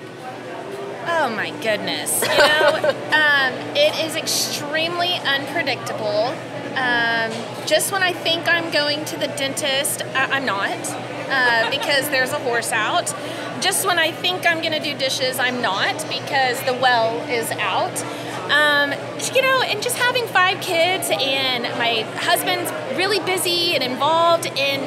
Oh 1.09 1.29
my 1.29 1.51
goodness. 1.61 2.21
You 2.21 2.27
know, 2.27 2.89
um, 3.13 3.53
it 3.75 4.05
is 4.05 4.15
extremely 4.15 5.13
unpredictable. 5.13 6.35
Um, 6.75 7.31
just 7.65 7.91
when 7.91 8.03
I 8.03 8.11
think 8.13 8.47
I'm 8.47 8.69
going 8.71 9.05
to 9.05 9.17
the 9.17 9.27
dentist, 9.27 10.03
I- 10.13 10.37
am 10.37 10.45
not 10.45 10.69
uh, 11.29 11.69
because 11.69 12.09
there's 12.09 12.31
a 12.31 12.39
horse 12.39 12.71
out. 12.71 13.13
Just 13.61 13.87
when 13.87 13.97
I 13.97 14.11
think 14.11 14.45
I'm 14.45 14.61
going 14.61 14.73
to 14.73 14.79
do 14.79 14.97
dishes, 14.97 15.39
I'm 15.39 15.61
not 15.61 16.05
because 16.09 16.61
the 16.63 16.73
well 16.73 17.19
is 17.29 17.51
out. 17.51 18.03
Um, 18.51 18.91
you 19.35 19.41
know, 19.41 19.61
and 19.61 19.83
just 19.83 19.97
having 19.97 20.25
five 20.27 20.61
kids 20.61 21.09
and 21.11 21.63
my 21.77 22.05
husband's 22.15 22.71
really 22.97 23.19
busy 23.19 23.75
and 23.75 23.83
involved, 23.83 24.47
and 24.47 24.83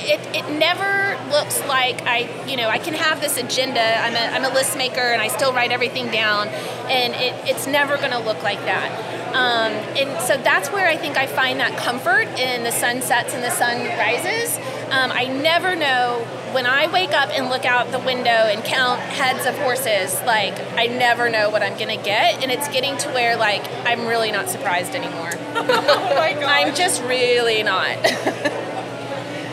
it, 0.00 0.20
it 0.34 0.58
never 0.58 1.18
looks 1.30 1.60
like 1.66 2.00
I, 2.06 2.46
you 2.46 2.56
know, 2.56 2.68
I 2.68 2.78
can 2.78 2.94
have 2.94 3.20
this 3.20 3.36
agenda. 3.36 3.82
I'm 3.82 4.14
a, 4.14 4.34
I'm 4.34 4.50
a 4.50 4.54
list 4.54 4.78
maker 4.78 5.00
and 5.00 5.20
I 5.20 5.28
still 5.28 5.52
write 5.52 5.72
everything 5.72 6.10
down, 6.10 6.48
and 6.48 7.12
it, 7.14 7.34
it's 7.50 7.66
never 7.66 7.98
going 7.98 8.12
to 8.12 8.18
look 8.18 8.42
like 8.42 8.60
that. 8.60 8.90
Um, 9.34 9.72
and 9.96 10.20
so 10.22 10.36
that's 10.36 10.70
where 10.70 10.86
I 10.86 10.96
think 10.96 11.16
I 11.16 11.26
find 11.26 11.60
that 11.60 11.76
comfort 11.78 12.28
in 12.38 12.64
the 12.64 12.72
sun 12.72 13.02
sets 13.02 13.34
and 13.34 13.42
the 13.42 13.50
sun 13.50 13.78
rises. 13.98 14.58
Um, 14.92 15.10
I 15.10 15.24
never 15.24 15.74
know 15.74 16.22
when 16.52 16.66
I 16.66 16.86
wake 16.92 17.12
up 17.12 17.30
and 17.30 17.48
look 17.48 17.64
out 17.64 17.90
the 17.92 17.98
window 17.98 18.28
and 18.28 18.62
count 18.62 19.00
heads 19.00 19.46
of 19.46 19.56
horses, 19.56 20.14
like 20.26 20.52
I 20.76 20.86
never 20.86 21.30
know 21.30 21.48
what 21.48 21.62
I'm 21.62 21.78
gonna 21.78 21.96
get, 21.96 22.42
and 22.42 22.52
it's 22.52 22.68
getting 22.68 22.98
to 22.98 23.08
where 23.08 23.38
like 23.38 23.62
I'm 23.86 24.06
really 24.06 24.30
not 24.30 24.50
surprised 24.50 24.94
anymore. 24.94 25.30
oh 25.54 26.14
my 26.14 26.34
god! 26.34 26.42
I'm 26.44 26.74
just 26.74 27.02
really 27.04 27.62
not. 27.62 27.96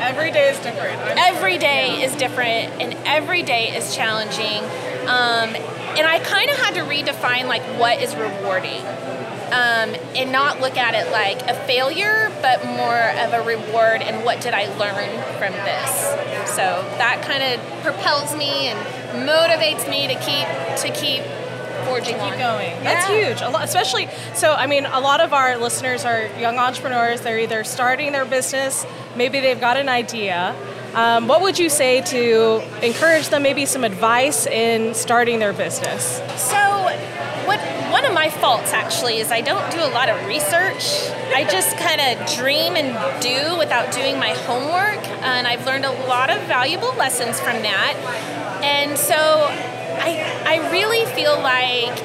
every 0.01 0.31
day 0.31 0.50
is 0.50 0.60
different. 0.60 1.00
I'm 1.00 1.17
every 1.17 1.53
sure. 1.53 1.62
day 1.62 2.00
yeah. 2.00 2.05
is 2.05 2.15
different, 2.17 2.81
and 2.81 2.93
every 3.05 3.41
day 3.41 3.74
is 3.77 3.96
challenging. 3.96 4.62
Um, 5.08 5.55
and 5.96 6.05
I 6.05 6.19
kind 6.19 6.50
of 6.50 6.58
had 6.58 6.74
to 6.75 6.81
redefine 6.81 7.46
like 7.46 7.63
what 7.79 8.01
is 8.01 8.13
rewarding 8.13 8.84
um, 9.51 9.96
and 10.15 10.32
not 10.32 10.62
look 10.62 10.77
at 10.77 10.94
it 10.94 11.12
like 11.12 11.41
a 11.44 11.53
failure, 11.65 12.32
but 12.41 12.65
more 12.65 13.10
of 13.20 13.34
a 13.34 13.44
reward 13.46 14.01
and 14.01 14.24
what 14.24 14.41
did 14.41 14.53
I 14.53 14.65
learn 14.77 15.10
from 15.38 15.53
this. 15.65 16.50
So 16.56 16.86
that 16.98 17.24
kind 17.25 17.44
of 17.44 17.84
propels 17.84 18.36
me 18.36 18.68
and 18.68 19.27
motivates 19.27 19.89
me 19.89 20.08
to 20.08 20.15
keep 20.15 20.48
to 20.77 20.91
keep 20.94 21.24
forging 21.86 22.15
keep 22.15 22.34
on. 22.34 22.38
going. 22.38 22.84
That's 22.84 23.08
huge. 23.08 23.41
A 23.41 23.50
lot, 23.50 23.63
especially 23.63 24.08
so. 24.34 24.53
I 24.53 24.68
mean, 24.68 24.86
a 24.86 25.00
lot 25.00 25.22
of 25.22 25.34
our 25.34 25.58
listeners 25.58 26.06
are 26.06 26.27
young 26.39 26.58
entrepreneurs. 26.58 27.22
They're 27.22 27.39
either 27.39 27.63
starting 27.63 28.12
their 28.12 28.25
business, 28.25 28.86
maybe 29.15 29.39
they've 29.39 29.60
got 29.60 29.77
an 29.77 29.89
idea. 29.89 30.56
Um, 30.94 31.27
what 31.27 31.41
would 31.41 31.60
you 31.60 31.70
say 31.70 32.01
to 32.01 32.63
encourage 32.84 33.29
them? 33.29 33.44
Maybe 33.44 33.65
some 33.65 33.84
advice 33.84 34.48
in 34.48 34.96
starting 34.96 35.39
their 35.39 35.53
business. 35.53 36.18
So 36.36 36.58
what 37.46 37.60
one 37.91 38.05
of 38.05 38.13
my 38.13 38.29
faults 38.29 38.74
actually 38.74 39.17
is 39.17 39.31
I 39.31 39.41
don't 39.41 39.72
do 39.72 39.79
a 39.79 39.89
lot 39.89 40.10
of 40.10 40.25
research. 40.25 41.10
I 41.34 41.48
just 41.50 41.77
kind 41.77 42.01
of 42.01 42.36
dream 42.36 42.75
and 42.75 43.22
do 43.22 43.58
without 43.58 43.91
doing 43.91 44.17
my 44.19 44.29
homework, 44.29 45.05
and 45.24 45.48
I've 45.48 45.65
learned 45.65 45.86
a 45.86 45.91
lot 46.08 46.29
of 46.29 46.41
valuable 46.43 46.93
lessons 46.96 47.39
from 47.39 47.62
that. 47.63 47.96
And 48.63 48.98
so 48.98 49.15
I 49.15 50.41
I 50.46 50.72
really 50.72 51.05
feel 51.13 51.39
like 51.39 51.98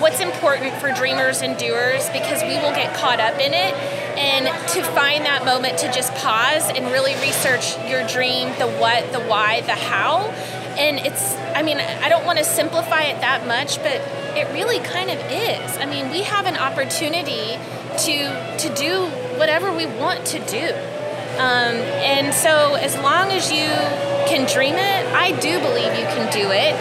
what's 0.00 0.20
important 0.20 0.74
for 0.76 0.92
dreamers 0.92 1.42
and 1.42 1.58
doers 1.58 2.08
because 2.10 2.42
we 2.42 2.56
will 2.56 2.74
get 2.74 2.94
caught 2.96 3.20
up 3.20 3.38
in 3.38 3.52
it 3.52 3.74
and 4.16 4.46
to 4.70 4.82
find 4.82 5.26
that 5.26 5.44
moment 5.44 5.78
to 5.78 5.92
just 5.92 6.14
pause 6.14 6.70
and 6.70 6.86
really 6.86 7.14
research 7.16 7.76
your 7.86 8.06
dream, 8.06 8.48
the 8.58 8.66
what, 8.80 9.12
the 9.12 9.20
why, 9.20 9.60
the 9.62 9.72
how. 9.72 10.20
And 10.78 10.98
it's 10.98 11.34
I 11.54 11.62
mean, 11.62 11.78
I 11.78 12.08
don't 12.08 12.24
want 12.24 12.38
to 12.38 12.44
simplify 12.44 13.02
it 13.02 13.20
that 13.20 13.46
much, 13.46 13.76
but 13.82 14.00
it 14.36 14.52
really 14.52 14.78
kind 14.80 15.10
of 15.10 15.18
is. 15.30 15.76
I 15.78 15.86
mean, 15.86 16.10
we 16.10 16.22
have 16.22 16.46
an 16.46 16.56
opportunity 16.56 17.58
to 18.06 18.58
to 18.58 18.74
do 18.74 19.06
whatever 19.38 19.72
we 19.72 19.86
want 19.86 20.26
to 20.26 20.38
do. 20.46 20.74
Um, 21.40 21.76
and 22.04 22.34
so, 22.34 22.74
as 22.74 22.96
long 22.98 23.30
as 23.30 23.50
you 23.50 23.64
can 24.28 24.46
dream 24.52 24.74
it, 24.74 25.06
I 25.14 25.32
do 25.40 25.58
believe 25.60 25.96
you 25.96 26.04
can 26.04 26.30
do 26.32 26.50
it. 26.50 26.74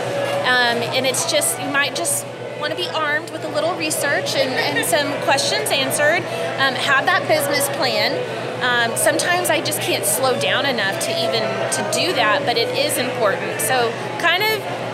Um, 0.43 0.83
and 0.95 1.05
it's 1.05 1.31
just, 1.31 1.61
you 1.61 1.69
might 1.69 1.95
just 1.95 2.25
want 2.59 2.71
to 2.71 2.77
be 2.77 2.89
armed 2.89 3.29
with 3.29 3.45
a 3.45 3.47
little 3.47 3.73
research 3.75 4.35
and, 4.35 4.49
and 4.51 4.85
some 4.85 5.07
questions 5.23 5.69
answered. 5.69 6.25
Um, 6.59 6.75
have 6.75 7.05
that 7.05 7.25
business 7.27 7.69
plan. 7.77 8.17
Um, 8.59 8.97
sometimes 8.97 9.49
I 9.49 9.61
just 9.61 9.79
can't 9.79 10.03
slow 10.03 10.37
down 10.41 10.65
enough 10.65 10.99
to 11.05 11.11
even 11.11 11.43
to 11.79 11.81
do 11.95 12.11
that, 12.19 12.43
but 12.45 12.57
it 12.57 12.67
is 12.75 12.97
important. 12.97 13.61
So, 13.61 13.91
kind 14.19 14.43
of 14.43 14.88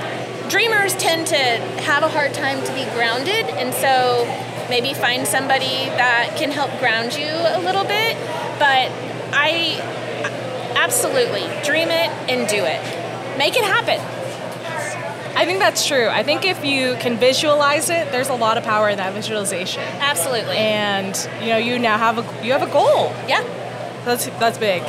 dreamers 0.50 0.94
tend 0.96 1.28
to 1.28 1.36
have 1.36 2.04
a 2.04 2.10
hard 2.10 2.34
time 2.34 2.64
to 2.64 2.74
be 2.74 2.86
grounded, 2.94 3.46
and 3.46 3.74
so 3.74 4.26
maybe 4.70 4.94
find 4.94 5.28
somebody 5.28 5.90
that 5.98 6.36
can 6.38 6.52
help 6.52 6.72
ground 6.80 7.16
you 7.16 7.28
a 7.28 7.60
little 7.62 7.84
bit. 7.84 8.18
But 8.60 8.92
I 9.34 9.80
absolutely 10.76 11.44
dream 11.64 11.90
it 11.90 12.10
and 12.30 12.48
do 12.48 12.64
it, 12.64 13.38
make 13.38 13.56
it 13.56 13.64
happen. 13.64 14.00
I 15.38 15.44
think 15.44 15.60
that's 15.60 15.86
true. 15.86 16.08
I 16.08 16.24
think 16.24 16.46
if 16.46 16.64
you 16.64 16.96
can 16.96 17.18
visualize 17.18 17.90
it, 17.90 18.10
there's 18.14 18.30
a 18.30 18.36
lot 18.36 18.58
of 18.58 18.64
power 18.64 18.88
in 18.88 18.98
that 18.98 19.14
visualization. 19.14 19.84
Absolutely. 20.00 20.56
And 20.56 21.14
you 21.42 21.48
know, 21.48 21.58
you 21.58 21.78
now 21.78 21.98
have 21.98 22.18
a 22.18 22.46
you 22.46 22.54
have 22.54 22.62
a 22.62 22.72
goal. 22.72 23.14
Yeah. 23.28 23.44
That's 24.06 24.28
that's 24.40 24.58
big. 24.58 24.82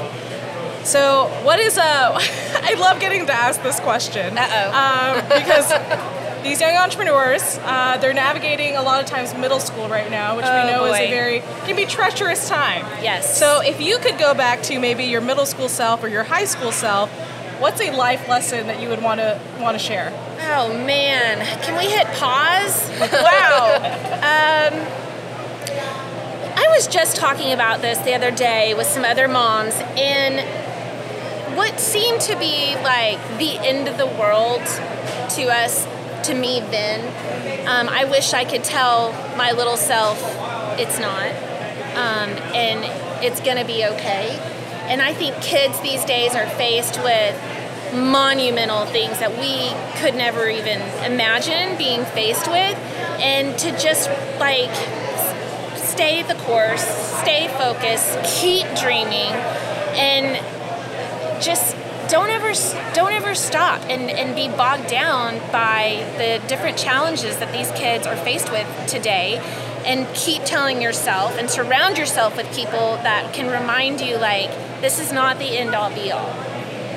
So, 0.86 1.26
what 1.42 1.58
is 1.58 1.76
a? 1.78 1.82
I 1.82 2.76
love 2.78 3.00
getting 3.00 3.26
to 3.26 3.32
ask 3.32 3.60
this 3.62 3.80
question. 3.80 4.38
Uh 4.38 5.26
because 5.28 5.72
these 6.44 6.60
young 6.60 6.76
entrepreneurs, 6.76 7.58
uh, 7.64 7.96
they're 7.96 8.14
navigating 8.14 8.76
a 8.76 8.82
lot 8.82 9.02
of 9.02 9.10
times 9.10 9.34
middle 9.34 9.58
school 9.58 9.88
right 9.88 10.08
now, 10.08 10.36
which 10.36 10.46
oh, 10.46 10.64
we 10.64 10.70
know 10.70 10.78
boy. 10.86 10.92
is 10.92 11.00
a 11.00 11.10
very 11.10 11.40
can 11.66 11.74
be 11.74 11.86
treacherous 11.86 12.48
time. 12.48 12.84
Yes. 13.02 13.36
So, 13.36 13.60
if 13.62 13.80
you 13.80 13.98
could 13.98 14.16
go 14.16 14.32
back 14.32 14.62
to 14.64 14.78
maybe 14.78 15.04
your 15.04 15.20
middle 15.20 15.44
school 15.44 15.68
self 15.68 16.04
or 16.04 16.08
your 16.08 16.22
high 16.22 16.44
school 16.44 16.70
self, 16.70 17.10
what's 17.58 17.80
a 17.80 17.90
life 17.90 18.28
lesson 18.28 18.68
that 18.68 18.80
you 18.80 18.88
would 18.88 19.02
want 19.02 19.18
to 19.18 19.40
want 19.58 19.76
to 19.76 19.82
share? 19.82 20.12
Oh 20.42 20.72
man, 20.86 21.44
can 21.62 21.76
we 21.76 21.90
hit 21.90 22.06
pause? 22.14 22.88
wow. 23.00 23.74
um, 24.70 24.86
I 26.58 26.68
was 26.70 26.86
just 26.86 27.16
talking 27.16 27.52
about 27.52 27.82
this 27.82 27.98
the 27.98 28.14
other 28.14 28.30
day 28.30 28.72
with 28.74 28.86
some 28.86 29.04
other 29.04 29.26
moms, 29.26 29.74
and 29.96 30.65
what 31.56 31.80
seemed 31.80 32.20
to 32.22 32.36
be 32.38 32.74
like 32.76 33.18
the 33.38 33.58
end 33.66 33.88
of 33.88 33.96
the 33.96 34.06
world 34.06 34.60
to 35.36 35.48
us, 35.48 35.86
to 36.26 36.34
me 36.34 36.60
then, 36.60 37.00
um, 37.66 37.88
I 37.88 38.04
wish 38.04 38.32
I 38.32 38.44
could 38.44 38.62
tell 38.62 39.12
my 39.36 39.52
little 39.52 39.76
self 39.76 40.20
it's 40.78 40.98
not. 40.98 41.30
Um, 41.96 42.30
and 42.54 42.84
it's 43.24 43.40
going 43.40 43.56
to 43.56 43.64
be 43.64 43.84
okay. 43.84 44.36
And 44.88 45.00
I 45.00 45.14
think 45.14 45.34
kids 45.42 45.80
these 45.80 46.04
days 46.04 46.34
are 46.34 46.46
faced 46.46 47.02
with 47.02 47.34
monumental 47.94 48.84
things 48.86 49.18
that 49.20 49.32
we 49.38 49.72
could 50.00 50.14
never 50.14 50.48
even 50.48 50.80
imagine 51.10 51.78
being 51.78 52.04
faced 52.04 52.46
with. 52.48 52.76
And 53.18 53.58
to 53.58 53.70
just 53.78 54.10
like 54.38 54.74
stay 55.76 56.22
the 56.22 56.34
course, 56.34 56.84
stay 57.20 57.48
focused, 57.56 58.18
keep 58.40 58.66
dreaming, 58.76 59.32
and 59.96 60.36
just 61.40 61.76
don't 62.08 62.30
ever 62.30 62.52
don't 62.94 63.12
ever 63.12 63.34
stop 63.34 63.82
and, 63.88 64.10
and 64.10 64.34
be 64.34 64.48
bogged 64.48 64.88
down 64.88 65.38
by 65.50 66.06
the 66.18 66.46
different 66.48 66.78
challenges 66.78 67.38
that 67.38 67.52
these 67.52 67.70
kids 67.72 68.06
are 68.06 68.16
faced 68.16 68.50
with 68.50 68.66
today. 68.86 69.38
And 69.84 70.06
keep 70.14 70.42
telling 70.44 70.82
yourself 70.82 71.38
and 71.38 71.48
surround 71.48 71.96
yourself 71.96 72.36
with 72.36 72.52
people 72.52 72.96
that 73.02 73.32
can 73.32 73.46
remind 73.46 74.00
you 74.00 74.16
like 74.16 74.50
this 74.80 74.98
is 74.98 75.12
not 75.12 75.38
the 75.38 75.56
end 75.56 75.74
all 75.74 75.94
be 75.94 76.10
all. 76.10 76.26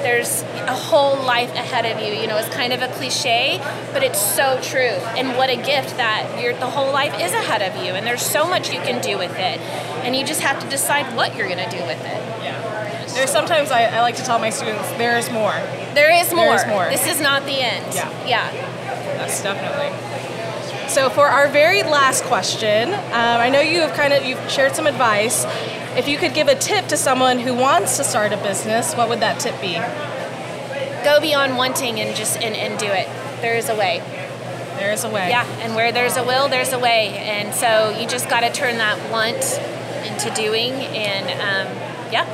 There's 0.02 0.42
a 0.42 0.74
whole 0.74 1.22
life 1.24 1.54
ahead 1.54 1.86
of 1.86 2.02
you 2.02 2.14
you 2.20 2.28
know 2.28 2.38
it's 2.38 2.50
kind 2.50 2.74
of 2.74 2.82
a 2.82 2.88
cliche 2.88 3.60
but 3.94 4.04
it's 4.04 4.20
so 4.20 4.60
true. 4.62 4.98
And 5.18 5.38
what 5.38 5.50
a 5.50 5.56
gift 5.56 5.98
that 5.98 6.42
your 6.42 6.54
the 6.54 6.68
whole 6.68 6.92
life 6.92 7.14
is 7.20 7.32
ahead 7.34 7.62
of 7.62 7.84
you 7.84 7.94
and 7.94 8.06
there's 8.08 8.24
so 8.26 8.48
much 8.48 8.72
you 8.72 8.80
can 8.82 9.02
do 9.02 9.18
with 9.18 9.36
it. 9.38 9.60
And 10.04 10.16
you 10.16 10.26
just 10.26 10.42
have 10.42 10.60
to 10.64 10.70
decide 10.70 11.16
what 11.16 11.36
you're 11.36 11.50
going 11.50 11.70
to 11.70 11.78
do 11.78 11.84
with 11.86 12.04
it 12.04 12.39
there's 13.14 13.32
sometimes 13.32 13.72
I, 13.72 13.86
I 13.86 14.02
like 14.02 14.16
to 14.18 14.24
tell 14.24 14.40
my 14.40 14.50
students 14.50 14.90
there 14.92 15.18
is 15.18 15.30
more 15.32 15.54
there 15.94 16.12
is 16.12 16.34
more 16.34 16.46
there 16.46 16.56
is 16.56 16.68
more 16.68 16.86
this 16.90 17.08
is 17.08 17.22
not 17.22 17.46
the 17.46 17.60
end 17.60 17.94
yeah 17.94 18.28
yeah 18.28 18.52
that's 19.18 19.42
definitely 19.42 19.90
so 20.90 21.12
for 21.12 21.28
our 21.28 21.48
very 21.48 21.84
last 21.84 22.24
question, 22.24 22.92
um, 22.92 23.04
I 23.14 23.50
know 23.50 23.60
you 23.60 23.82
have 23.82 23.94
kind 23.94 24.12
of 24.12 24.26
you've 24.26 24.50
shared 24.50 24.76
some 24.76 24.88
advice. 24.88 25.46
If 25.96 26.08
you 26.08 26.18
could 26.18 26.34
give 26.34 26.48
a 26.48 26.56
tip 26.56 26.88
to 26.88 26.98
someone 26.98 27.38
who 27.38 27.54
wants 27.54 27.98
to 27.98 28.04
start 28.04 28.34
a 28.34 28.38
business, 28.38 28.96
what 28.96 29.08
would 29.08 29.20
that 29.20 29.40
tip 29.40 29.60
be? 29.62 29.74
Go 31.04 31.22
beyond 31.22 31.58
wanting 31.58 32.00
and 32.00 32.16
just 32.16 32.38
and, 32.38 32.56
and 32.56 32.80
do 32.80 32.88
it. 32.88 33.08
There 33.42 33.56
is 33.56 33.70
a 33.70 33.76
way. 33.76 34.02
There 34.80 34.92
is 34.92 35.04
a 35.04 35.10
way. 35.12 35.30
Yeah, 35.30 35.46
and 35.62 35.76
where 35.76 35.92
there's 35.92 36.18
a 36.18 36.24
will, 36.24 36.50
there's 36.50 36.74
a 36.74 36.80
way. 36.80 37.10
And 37.20 37.54
so 37.54 37.96
you 37.96 38.08
just 38.08 38.28
got 38.28 38.40
to 38.40 38.52
turn 38.52 38.78
that 38.78 39.12
want 39.12 39.38
into 40.08 40.34
doing, 40.34 40.74
and 40.74 41.28
um, 41.30 42.12
yeah. 42.12 42.26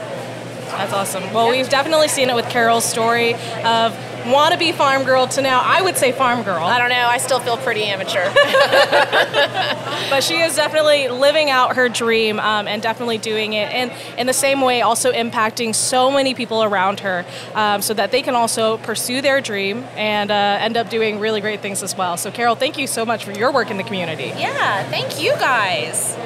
That's 0.66 0.94
awesome. 0.94 1.34
Well, 1.34 1.50
we've 1.50 1.70
definitely 1.70 2.08
seen 2.08 2.30
it 2.30 2.36
with 2.36 2.50
Carol's 2.50 2.86
story 2.86 3.34
of 3.34 3.94
wannabe 4.26 4.74
farm 4.74 5.04
girl 5.04 5.28
to 5.28 5.42
now 5.42 5.62
I 5.64 5.84
would 5.84 5.98
say 5.98 6.12
farm 6.12 6.44
girl. 6.44 6.64
I 6.64 6.80
don't 6.80 6.90
know. 6.90 7.08
I 7.08 7.18
still 7.20 7.40
feel 7.40 7.58
pretty 7.58 7.84
amateur. 7.84 8.26
but 10.10 10.24
she 10.24 10.40
is 10.40 10.56
definitely 10.56 11.10
living 11.10 11.50
out 11.50 11.76
her 11.76 11.90
dream 11.90 12.40
um, 12.40 12.68
and 12.68 12.82
definitely 12.82 13.18
doing 13.18 13.54
it, 13.54 13.72
and 13.72 13.92
in 14.18 14.28
the 14.28 14.34
same 14.34 14.62
way, 14.62 14.82
also 14.82 15.12
impacting 15.12 15.76
so 15.76 16.12
many 16.12 16.34
people 16.34 16.64
around 16.64 17.02
her, 17.02 17.26
um, 17.54 17.82
so 17.82 17.94
that 17.94 18.12
they 18.12 18.22
can 18.22 18.36
also 18.36 18.78
pursue 18.78 19.22
their 19.22 19.42
dream 19.42 19.84
and 19.96 20.32
uh, 20.32 20.58
end 20.60 20.78
up 20.78 20.90
doing 20.90 21.20
really 21.20 21.42
great 21.42 21.62
things 21.62 21.84
as 21.84 21.96
well. 21.96 22.18
So, 22.18 22.32
Carol, 22.32 22.56
thank 22.56 22.78
you 22.78 22.88
so 22.88 23.06
much 23.06 23.24
for 23.26 23.32
your 23.32 23.52
work 23.52 23.70
in 23.70 23.78
the 23.78 23.84
community. 23.84 24.34
Yeah, 24.38 24.84
thank 24.90 25.22
you 25.22 25.34
guys. 25.34 26.18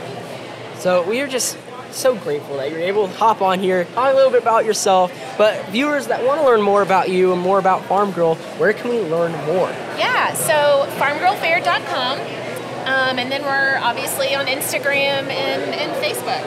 So 0.79 1.07
we 1.07 1.19
are 1.19 1.27
just 1.27 1.57
so 1.91 2.15
grateful 2.15 2.57
that 2.57 2.71
you're 2.71 2.79
able 2.79 3.07
to 3.07 3.13
hop 3.15 3.41
on 3.41 3.59
here, 3.59 3.85
talk 3.85 4.13
a 4.13 4.15
little 4.15 4.31
bit 4.31 4.41
about 4.41 4.65
yourself. 4.65 5.11
But 5.37 5.67
viewers 5.69 6.07
that 6.07 6.23
want 6.25 6.41
to 6.41 6.45
learn 6.45 6.61
more 6.61 6.81
about 6.81 7.09
you 7.09 7.33
and 7.33 7.41
more 7.41 7.59
about 7.59 7.83
Farm 7.85 8.11
Girl, 8.11 8.35
where 8.57 8.73
can 8.73 8.89
we 8.89 8.99
learn 9.01 9.31
more? 9.45 9.69
Yeah, 9.97 10.33
so 10.33 10.87
farmgirlfair.com. 10.99 12.19
Um, 12.19 13.19
and 13.19 13.31
then 13.31 13.43
we're 13.43 13.77
obviously 13.81 14.33
on 14.35 14.47
Instagram 14.47 15.27
and, 15.29 15.61
and 15.73 15.91
Facebook. 16.03 16.43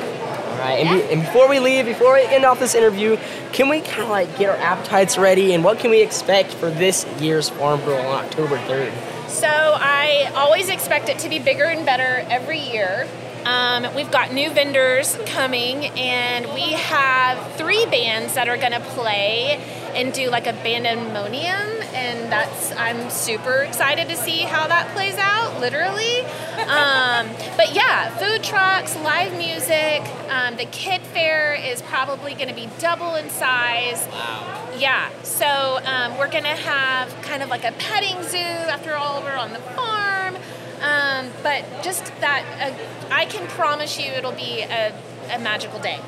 All 0.52 0.58
right, 0.58 0.84
and, 0.84 1.00
be, 1.00 1.12
and, 1.12 1.22
before 1.22 1.48
we 1.48 1.60
leave, 1.60 1.84
before 1.84 2.14
we 2.14 2.22
end 2.22 2.44
off 2.44 2.58
this 2.58 2.74
interview, 2.74 3.16
can 3.52 3.68
we 3.68 3.80
kind 3.80 4.02
of 4.02 4.08
like 4.08 4.36
get 4.38 4.50
our 4.50 4.56
appetites 4.56 5.18
ready 5.18 5.54
and 5.54 5.62
what 5.62 5.78
can 5.78 5.90
we 5.90 6.02
expect 6.02 6.52
for 6.54 6.70
this 6.70 7.06
year's 7.20 7.48
Farm 7.48 7.80
Girl 7.82 7.98
on 7.98 8.24
October 8.24 8.56
3rd? 8.58 8.92
So 9.28 9.48
I 9.48 10.30
always 10.34 10.68
expect 10.68 11.08
it 11.08 11.18
to 11.20 11.28
be 11.28 11.38
bigger 11.38 11.64
and 11.64 11.86
better 11.86 12.26
every 12.28 12.60
year. 12.60 13.08
Um, 13.44 13.94
we've 13.94 14.10
got 14.10 14.32
new 14.32 14.50
vendors 14.50 15.16
coming, 15.26 15.86
and 15.98 16.46
we 16.54 16.72
have 16.72 17.56
three 17.56 17.84
bands 17.86 18.34
that 18.34 18.48
are 18.48 18.56
going 18.56 18.72
to 18.72 18.80
play 18.80 19.60
and 19.94 20.12
do 20.12 20.30
like 20.30 20.46
a 20.46 20.52
bandemonium, 20.52 21.82
and 21.92 22.32
that's 22.32 22.72
I'm 22.76 23.10
super 23.10 23.62
excited 23.62 24.08
to 24.08 24.16
see 24.16 24.38
how 24.38 24.66
that 24.68 24.88
plays 24.94 25.16
out, 25.18 25.60
literally. 25.60 26.20
Um, 26.68 27.28
but 27.56 27.74
yeah, 27.74 28.10
food 28.16 28.44
trucks, 28.44 28.96
live 28.98 29.36
music. 29.36 30.02
Um, 30.30 30.56
the 30.56 30.66
kid 30.66 31.02
fair 31.02 31.54
is 31.54 31.82
probably 31.82 32.34
going 32.34 32.48
to 32.48 32.54
be 32.54 32.68
double 32.78 33.16
in 33.16 33.28
size. 33.28 34.06
Wow. 34.12 34.70
Yeah, 34.78 35.10
so 35.22 35.80
um, 35.84 36.16
we're 36.16 36.30
going 36.30 36.44
to 36.44 36.50
have 36.50 37.14
kind 37.22 37.42
of 37.42 37.50
like 37.50 37.64
a 37.64 37.72
petting 37.72 38.22
zoo 38.22 38.38
after 38.38 38.94
all 38.94 39.20
we're 39.22 39.36
on 39.36 39.52
the 39.52 39.58
farm. 39.58 40.36
Um, 40.82 41.30
but 41.42 41.64
just 41.82 42.06
that, 42.20 42.44
uh, 42.60 43.14
I 43.14 43.26
can 43.26 43.46
promise 43.48 43.98
you 43.98 44.06
it'll 44.06 44.32
be 44.32 44.62
a, 44.62 44.92
a 45.30 45.38
magical 45.38 45.78
day. 45.78 46.00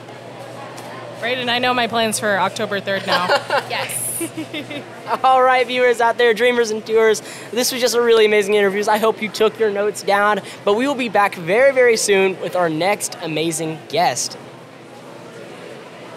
Right, 1.22 1.38
and 1.38 1.50
I 1.50 1.58
know 1.58 1.72
my 1.72 1.86
plans 1.86 2.18
for 2.18 2.36
October 2.38 2.80
3rd 2.80 3.06
now. 3.06 3.26
yes. 3.70 4.82
All 5.24 5.42
right, 5.42 5.66
viewers 5.66 6.00
out 6.00 6.18
there, 6.18 6.34
dreamers 6.34 6.70
and 6.70 6.84
doers, 6.84 7.22
this 7.50 7.72
was 7.72 7.80
just 7.80 7.94
a 7.94 8.02
really 8.02 8.26
amazing 8.26 8.54
interview. 8.54 8.84
I 8.88 8.98
hope 8.98 9.22
you 9.22 9.28
took 9.28 9.58
your 9.58 9.70
notes 9.70 10.02
down, 10.02 10.40
but 10.64 10.74
we 10.74 10.86
will 10.86 10.94
be 10.94 11.08
back 11.08 11.34
very, 11.36 11.72
very 11.72 11.96
soon 11.96 12.38
with 12.40 12.56
our 12.56 12.68
next 12.68 13.16
amazing 13.22 13.78
guest. 13.88 14.36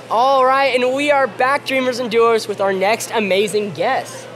All 0.09 0.45
right, 0.45 0.73
and 0.73 0.95
we 0.95 1.11
are 1.11 1.27
back, 1.27 1.65
dreamers 1.65 1.99
and 1.99 2.09
doers, 2.09 2.47
with 2.47 2.59
our 2.59 2.73
next 2.73 3.11
amazing 3.11 3.73
guest. 3.73 4.27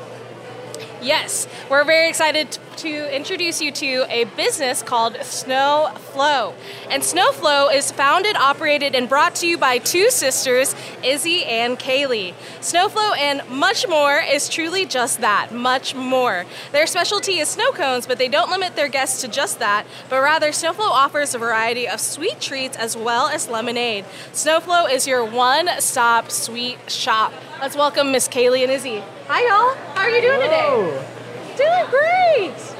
Yes, 1.01 1.47
we're 1.69 1.83
very 1.83 2.07
excited 2.07 2.59
to 2.81 3.15
introduce 3.15 3.61
you 3.61 3.71
to 3.71 4.05
a 4.09 4.23
business 4.35 4.81
called 4.81 5.15
Snow 5.21 5.91
Flow. 5.95 6.55
And 6.89 7.03
Snow 7.03 7.31
Flow 7.31 7.69
is 7.69 7.91
founded, 7.91 8.35
operated, 8.35 8.95
and 8.95 9.07
brought 9.07 9.35
to 9.35 9.47
you 9.47 9.59
by 9.59 9.77
two 9.77 10.09
sisters, 10.09 10.73
Izzy 11.03 11.45
and 11.45 11.77
Kaylee. 11.77 12.33
Snow 12.59 12.89
Flow 12.89 13.13
and 13.13 13.47
much 13.47 13.87
more 13.87 14.19
is 14.19 14.49
truly 14.49 14.87
just 14.87 15.21
that, 15.21 15.53
much 15.53 15.93
more. 15.93 16.45
Their 16.71 16.87
specialty 16.87 17.37
is 17.37 17.49
snow 17.49 17.71
cones, 17.71 18.07
but 18.07 18.17
they 18.17 18.27
don't 18.27 18.49
limit 18.49 18.75
their 18.75 18.87
guests 18.87 19.21
to 19.21 19.27
just 19.27 19.59
that, 19.59 19.85
but 20.09 20.19
rather 20.23 20.51
Snow 20.51 20.73
Flow 20.73 20.89
offers 20.89 21.35
a 21.35 21.37
variety 21.37 21.87
of 21.87 21.99
sweet 21.99 22.41
treats 22.41 22.75
as 22.77 22.97
well 22.97 23.27
as 23.27 23.47
lemonade. 23.47 24.05
Snow 24.33 24.59
Flow 24.59 24.87
is 24.87 25.05
your 25.05 25.23
one-stop 25.23 26.31
sweet 26.31 26.89
shop. 26.89 27.31
Let's 27.59 27.75
welcome 27.75 28.11
Miss 28.11 28.27
Kaylee 28.27 28.63
and 28.63 28.71
Izzy. 28.71 29.03
Hi 29.27 29.41
y'all, 29.41 29.75
how 29.93 30.01
are 30.01 30.09
you 30.09 30.21
doing 30.21 30.41
Hello. 30.41 30.89
today? 30.89 31.17
Doing 31.57 31.89
great. 31.91 32.70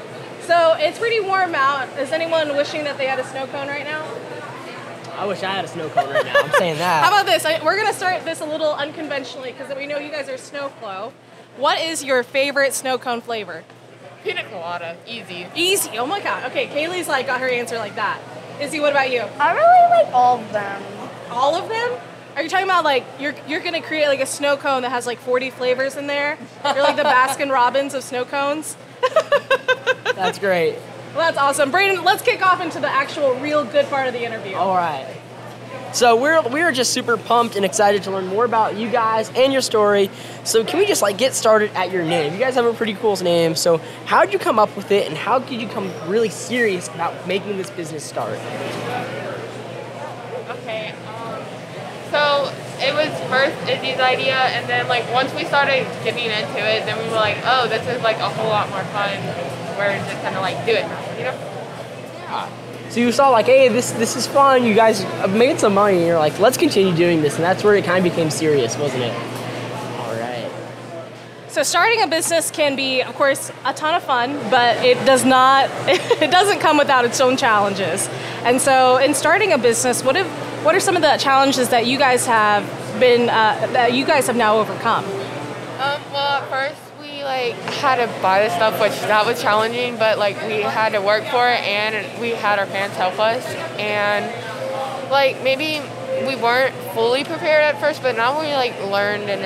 So 0.46 0.74
it's 0.78 0.98
pretty 0.98 1.20
warm 1.20 1.54
out. 1.54 1.88
Is 1.98 2.10
anyone 2.12 2.48
wishing 2.56 2.84
that 2.84 2.98
they 2.98 3.06
had 3.06 3.18
a 3.18 3.24
snow 3.24 3.46
cone 3.46 3.68
right 3.68 3.84
now? 3.84 4.04
I 5.16 5.26
wish 5.26 5.42
I 5.42 5.50
had 5.52 5.64
a 5.64 5.68
snow 5.68 5.88
cone 5.90 6.08
right 6.10 6.24
now. 6.24 6.34
I'm 6.36 6.50
saying 6.52 6.78
that. 6.78 7.04
How 7.04 7.10
about 7.10 7.26
this? 7.26 7.44
I, 7.44 7.62
we're 7.64 7.76
gonna 7.76 7.92
start 7.92 8.24
this 8.24 8.40
a 8.40 8.44
little 8.46 8.72
unconventionally 8.72 9.52
because 9.52 9.74
we 9.76 9.86
know 9.86 9.98
you 9.98 10.10
guys 10.10 10.28
are 10.28 10.36
snow 10.38 10.68
flow. 10.80 11.12
What 11.56 11.80
is 11.80 12.02
your 12.02 12.22
favorite 12.22 12.72
snow 12.72 12.98
cone 12.98 13.20
flavor? 13.20 13.62
Pina 14.24 14.42
colada, 14.44 14.96
easy. 15.06 15.46
Easy. 15.54 15.98
Oh 15.98 16.06
my 16.06 16.20
god. 16.20 16.50
Okay, 16.50 16.66
Kaylee's 16.66 17.08
like 17.08 17.26
got 17.26 17.40
her 17.40 17.48
answer 17.48 17.76
like 17.76 17.94
that. 17.96 18.20
Izzy, 18.60 18.80
what 18.80 18.92
about 18.92 19.10
you? 19.10 19.20
I 19.38 19.52
really 19.54 20.04
like 20.04 20.14
all 20.14 20.38
of 20.38 20.52
them. 20.52 20.82
All 21.30 21.56
of 21.56 21.68
them? 21.68 21.98
Are 22.34 22.42
you 22.42 22.48
talking 22.48 22.64
about 22.66 22.84
like 22.84 23.04
you're 23.20 23.34
you're 23.46 23.60
gonna 23.60 23.82
create 23.82 24.06
like 24.08 24.20
a 24.20 24.26
snow 24.26 24.56
cone 24.56 24.82
that 24.82 24.90
has 24.90 25.06
like 25.06 25.18
40 25.20 25.50
flavors 25.50 25.96
in 25.96 26.06
there? 26.06 26.38
You're 26.64 26.82
like 26.82 26.96
the 26.96 27.02
Baskin 27.04 27.50
Robbins 27.52 27.94
of 27.94 28.02
snow 28.02 28.24
cones. 28.24 28.76
That's 30.24 30.38
great. 30.38 30.76
Well, 31.14 31.26
that's 31.26 31.36
awesome, 31.36 31.70
Braden. 31.70 32.04
Let's 32.04 32.22
kick 32.22 32.44
off 32.44 32.60
into 32.62 32.80
the 32.80 32.88
actual, 32.88 33.34
real 33.34 33.64
good 33.64 33.86
part 33.86 34.06
of 34.06 34.14
the 34.14 34.24
interview. 34.24 34.54
All 34.54 34.74
right. 34.74 35.06
So 35.92 36.16
we're 36.16 36.40
we're 36.48 36.72
just 36.72 36.94
super 36.94 37.18
pumped 37.18 37.54
and 37.54 37.66
excited 37.66 38.04
to 38.04 38.10
learn 38.10 38.26
more 38.26 38.46
about 38.46 38.76
you 38.76 38.88
guys 38.88 39.30
and 39.36 39.52
your 39.52 39.60
story. 39.60 40.08
So 40.42 40.64
can 40.64 40.78
we 40.78 40.86
just 40.86 41.02
like 41.02 41.18
get 41.18 41.34
started 41.34 41.70
at 41.74 41.92
your 41.92 42.02
name? 42.02 42.32
You 42.32 42.38
guys 42.38 42.54
have 42.54 42.64
a 42.64 42.72
pretty 42.72 42.94
cool 42.94 43.14
name. 43.16 43.54
So 43.56 43.76
how 44.06 44.24
did 44.24 44.32
you 44.32 44.38
come 44.38 44.58
up 44.58 44.74
with 44.74 44.90
it, 44.90 45.06
and 45.06 45.18
how 45.18 45.38
did 45.40 45.60
you 45.60 45.68
come 45.68 45.92
really 46.08 46.30
serious 46.30 46.88
about 46.88 47.26
making 47.26 47.58
this 47.58 47.68
business 47.68 48.04
start? 48.04 48.38
Okay. 50.48 50.94
Um, 51.12 51.44
so 52.10 52.50
it 52.78 52.94
was 52.94 53.12
first 53.28 53.68
Izzy's 53.68 54.00
idea, 54.00 54.36
and 54.36 54.66
then 54.70 54.88
like 54.88 55.12
once 55.12 55.34
we 55.34 55.44
started 55.44 55.84
getting 56.04 56.24
into 56.24 56.58
it, 56.58 56.86
then 56.86 56.96
we 56.96 57.04
were 57.10 57.16
like, 57.16 57.36
oh, 57.44 57.68
this 57.68 57.86
is 57.86 58.02
like 58.02 58.16
a 58.16 58.30
whole 58.30 58.48
lot 58.48 58.70
more 58.70 58.84
fun. 58.84 59.18
We're 59.88 59.98
just 59.98 60.22
kind 60.22 60.36
of 60.36 60.42
like 60.42 60.64
do 60.66 60.72
it 60.72 60.86
you 61.18 61.24
know? 61.24 61.34
Yeah. 62.24 62.48
So 62.90 63.00
you 63.00 63.10
saw 63.10 63.30
like, 63.30 63.46
hey, 63.46 63.68
this 63.68 63.92
this 63.92 64.16
is 64.16 64.26
fun. 64.26 64.64
You 64.64 64.74
guys 64.74 65.02
have 65.02 65.34
made 65.34 65.58
some 65.58 65.74
money. 65.74 65.98
And 65.98 66.06
you're 66.06 66.18
like, 66.18 66.38
let's 66.38 66.58
continue 66.58 66.94
doing 66.94 67.22
this, 67.22 67.36
and 67.36 67.44
that's 67.44 67.64
where 67.64 67.74
it 67.74 67.84
kind 67.84 68.04
of 68.04 68.12
became 68.12 68.30
serious, 68.30 68.76
wasn't 68.76 69.04
it? 69.04 69.14
All 69.14 70.14
right. 70.14 70.50
So 71.48 71.62
starting 71.62 72.02
a 72.02 72.06
business 72.06 72.50
can 72.50 72.76
be, 72.76 73.00
of 73.02 73.14
course, 73.14 73.50
a 73.64 73.72
ton 73.72 73.94
of 73.94 74.02
fun, 74.02 74.34
but 74.50 74.76
it 74.84 75.02
does 75.06 75.24
not. 75.24 75.70
It 76.22 76.30
doesn't 76.30 76.60
come 76.60 76.78
without 76.78 77.04
its 77.04 77.20
own 77.20 77.36
challenges. 77.36 78.08
And 78.44 78.60
so, 78.60 78.98
in 78.98 79.14
starting 79.14 79.52
a 79.52 79.58
business, 79.58 80.04
what 80.04 80.16
have 80.16 80.28
what 80.64 80.74
are 80.74 80.80
some 80.80 80.94
of 80.94 81.02
the 81.02 81.16
challenges 81.16 81.70
that 81.70 81.86
you 81.86 81.98
guys 81.98 82.26
have 82.26 82.62
been 83.00 83.30
uh, 83.30 83.68
that 83.72 83.94
you 83.94 84.04
guys 84.04 84.26
have 84.26 84.36
now 84.36 84.58
overcome? 84.58 85.04
Um, 85.04 86.00
well, 86.12 86.42
at 86.42 86.48
first 86.50 86.81
like 87.22 87.54
had 87.54 87.96
to 87.96 88.06
buy 88.20 88.46
the 88.46 88.50
stuff, 88.54 88.80
which 88.80 88.98
that 89.02 89.26
was 89.26 89.40
challenging, 89.40 89.96
but 89.96 90.18
like 90.18 90.40
we 90.46 90.62
had 90.62 90.90
to 90.90 91.00
work 91.00 91.24
for 91.24 91.48
it, 91.48 91.60
and 91.60 92.20
we 92.20 92.30
had 92.30 92.58
our 92.58 92.66
parents 92.66 92.96
help 92.96 93.18
us, 93.18 93.44
and 93.78 94.24
like 95.10 95.42
maybe 95.42 95.80
we 96.26 96.36
weren't 96.36 96.74
fully 96.94 97.24
prepared 97.24 97.62
at 97.62 97.80
first, 97.80 98.02
but 98.02 98.16
now 98.16 98.40
we 98.40 98.52
like 98.54 98.78
learned, 98.82 99.28
and 99.30 99.42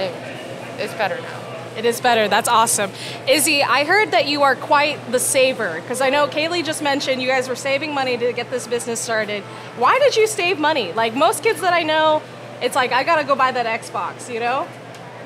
it's 0.80 0.94
better 0.94 1.20
now. 1.20 1.42
It 1.76 1.84
is 1.84 2.00
better. 2.00 2.26
That's 2.26 2.48
awesome. 2.48 2.90
Izzy, 3.28 3.62
I 3.62 3.84
heard 3.84 4.12
that 4.12 4.26
you 4.26 4.42
are 4.44 4.56
quite 4.56 5.12
the 5.12 5.20
saver 5.20 5.78
because 5.82 6.00
I 6.00 6.08
know 6.08 6.26
Kaylee 6.26 6.64
just 6.64 6.82
mentioned 6.82 7.20
you 7.20 7.28
guys 7.28 7.50
were 7.50 7.56
saving 7.56 7.92
money 7.92 8.16
to 8.16 8.32
get 8.32 8.50
this 8.50 8.66
business 8.66 8.98
started. 8.98 9.42
Why 9.76 9.98
did 9.98 10.16
you 10.16 10.26
save 10.26 10.58
money? 10.58 10.94
Like 10.94 11.14
most 11.14 11.42
kids 11.42 11.60
that 11.60 11.74
I 11.74 11.82
know, 11.82 12.22
it's 12.62 12.74
like 12.74 12.92
I 12.92 13.04
gotta 13.04 13.24
go 13.24 13.34
buy 13.34 13.52
that 13.52 13.66
Xbox, 13.82 14.32
you 14.32 14.40
know? 14.40 14.66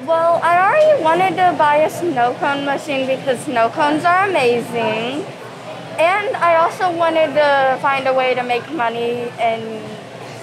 Well, 0.07 0.41
I 0.43 0.57
already 0.59 1.03
wanted 1.03 1.37
to 1.37 1.55
buy 1.59 1.77
a 1.77 1.91
snow 1.91 2.35
cone 2.41 2.65
machine 2.65 3.07
because 3.07 3.39
snow 3.41 3.69
cones 3.69 4.05
are 4.05 4.29
amazing. 4.29 5.27
And 5.99 6.35
I 6.37 6.57
also 6.57 6.91
wanted 6.91 7.35
to 7.35 7.79
find 7.83 8.09
a 8.09 8.15
way 8.15 8.35
to 8.35 8.43
make 8.43 8.71
money, 8.73 9.29
and 9.39 9.85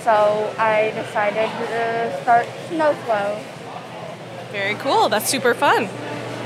so 0.03 0.53
I 0.59 0.91
decided 0.95 1.49
to 1.49 2.19
start 2.21 2.45
Snowflow. 2.69 3.41
Very 4.51 4.75
cool. 4.75 5.09
That's 5.09 5.27
super 5.27 5.55
fun. 5.55 5.89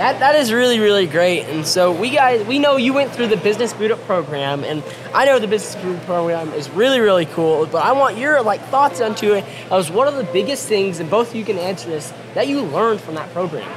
That, 0.02 0.20
that 0.20 0.34
is 0.34 0.52
really 0.52 0.80
really 0.80 1.06
great 1.06 1.44
and 1.44 1.64
so 1.66 1.92
we 1.92 2.10
guys 2.10 2.44
we 2.48 2.58
know 2.58 2.76
you 2.76 2.92
went 2.92 3.12
through 3.14 3.28
the 3.28 3.38
business 3.38 3.72
boot 3.72 3.92
up 3.92 4.00
program 4.06 4.64
and 4.64 4.84
i 5.14 5.26
know 5.26 5.38
the 5.38 5.48
business 5.48 5.76
boot 5.84 6.02
program 6.08 6.52
is 6.54 6.70
really 6.72 7.00
really 7.00 7.28
cool 7.28 7.68
but 7.68 7.84
i 7.86 7.92
want 7.92 8.18
your 8.18 8.42
like 8.42 8.62
thoughts 8.70 9.00
onto 9.00 9.34
it 9.34 9.46
as 9.70 9.92
one 9.92 10.08
of 10.08 10.16
the 10.16 10.24
biggest 10.34 10.68
things 10.68 11.00
and 11.00 11.08
both 11.08 11.30
of 11.30 11.36
you 11.36 11.46
can 11.46 11.60
answer 11.60 11.88
this 11.88 12.12
that 12.34 12.48
you 12.48 12.62
learned 12.62 13.00
from 13.00 13.14
that 13.14 13.32
program 13.32 13.70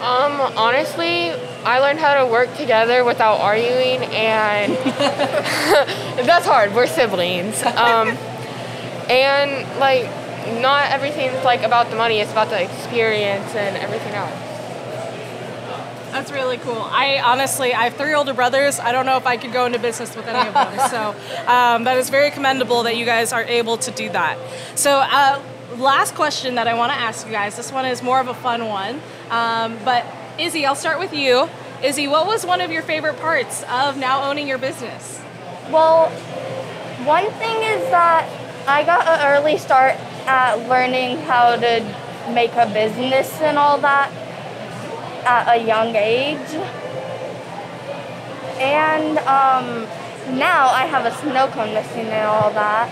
Um, 0.00 0.40
honestly, 0.56 1.30
I 1.64 1.78
learned 1.80 1.98
how 1.98 2.24
to 2.24 2.30
work 2.30 2.54
together 2.56 3.04
without 3.04 3.40
arguing, 3.40 4.04
and 4.12 4.72
that's 6.28 6.44
hard. 6.44 6.74
We're 6.74 6.86
siblings. 6.86 7.62
Um, 7.62 8.08
and 9.08 9.50
like, 9.80 10.04
not 10.60 10.90
everything's 10.92 11.42
like 11.42 11.62
about 11.62 11.88
the 11.88 11.96
money. 11.96 12.20
It's 12.20 12.32
about 12.32 12.50
the 12.50 12.60
experience 12.62 13.54
and 13.54 13.76
everything 13.78 14.12
else. 14.12 14.36
That's 16.14 16.30
really 16.30 16.58
cool. 16.58 16.78
I 16.78 17.18
honestly, 17.18 17.74
I 17.74 17.88
have 17.88 17.94
three 17.94 18.14
older 18.14 18.34
brothers. 18.34 18.78
I 18.78 18.92
don't 18.92 19.04
know 19.04 19.16
if 19.16 19.26
I 19.26 19.36
could 19.36 19.52
go 19.52 19.66
into 19.66 19.80
business 19.80 20.14
with 20.14 20.28
any 20.28 20.46
of 20.46 20.54
them. 20.54 20.88
so 20.90 21.08
um, 21.50 21.82
that 21.82 21.98
is 21.98 22.08
very 22.08 22.30
commendable 22.30 22.84
that 22.84 22.96
you 22.96 23.04
guys 23.04 23.32
are 23.32 23.42
able 23.42 23.78
to 23.78 23.90
do 23.90 24.08
that. 24.10 24.38
So, 24.78 25.00
uh, 25.00 25.42
last 25.76 26.14
question 26.14 26.54
that 26.54 26.68
I 26.68 26.74
want 26.74 26.92
to 26.92 26.96
ask 26.96 27.26
you 27.26 27.32
guys. 27.32 27.56
This 27.56 27.72
one 27.72 27.84
is 27.84 28.00
more 28.00 28.20
of 28.20 28.28
a 28.28 28.34
fun 28.34 28.68
one. 28.68 29.00
Um, 29.28 29.76
but 29.84 30.06
Izzy, 30.38 30.64
I'll 30.64 30.76
start 30.76 31.00
with 31.00 31.12
you. 31.12 31.48
Izzy, 31.82 32.06
what 32.06 32.28
was 32.28 32.46
one 32.46 32.60
of 32.60 32.70
your 32.70 32.82
favorite 32.82 33.18
parts 33.18 33.64
of 33.64 33.96
now 33.96 34.30
owning 34.30 34.46
your 34.46 34.58
business? 34.58 35.18
Well, 35.68 36.10
one 37.04 37.28
thing 37.32 37.56
is 37.56 37.90
that 37.90 38.30
I 38.68 38.84
got 38.84 39.04
an 39.08 39.36
early 39.36 39.58
start 39.58 39.94
at 40.26 40.68
learning 40.68 41.18
how 41.22 41.56
to 41.56 42.32
make 42.32 42.52
a 42.52 42.70
business 42.72 43.32
and 43.40 43.58
all 43.58 43.78
that 43.78 44.12
at 45.24 45.56
a 45.56 45.64
young 45.64 45.94
age. 45.96 46.54
And 48.60 49.18
um, 49.18 49.88
now 50.38 50.68
I 50.68 50.86
have 50.86 51.06
a 51.06 51.14
snow 51.16 51.48
cone 51.48 51.74
machine 51.74 52.06
and 52.06 52.26
all 52.26 52.52
that 52.52 52.90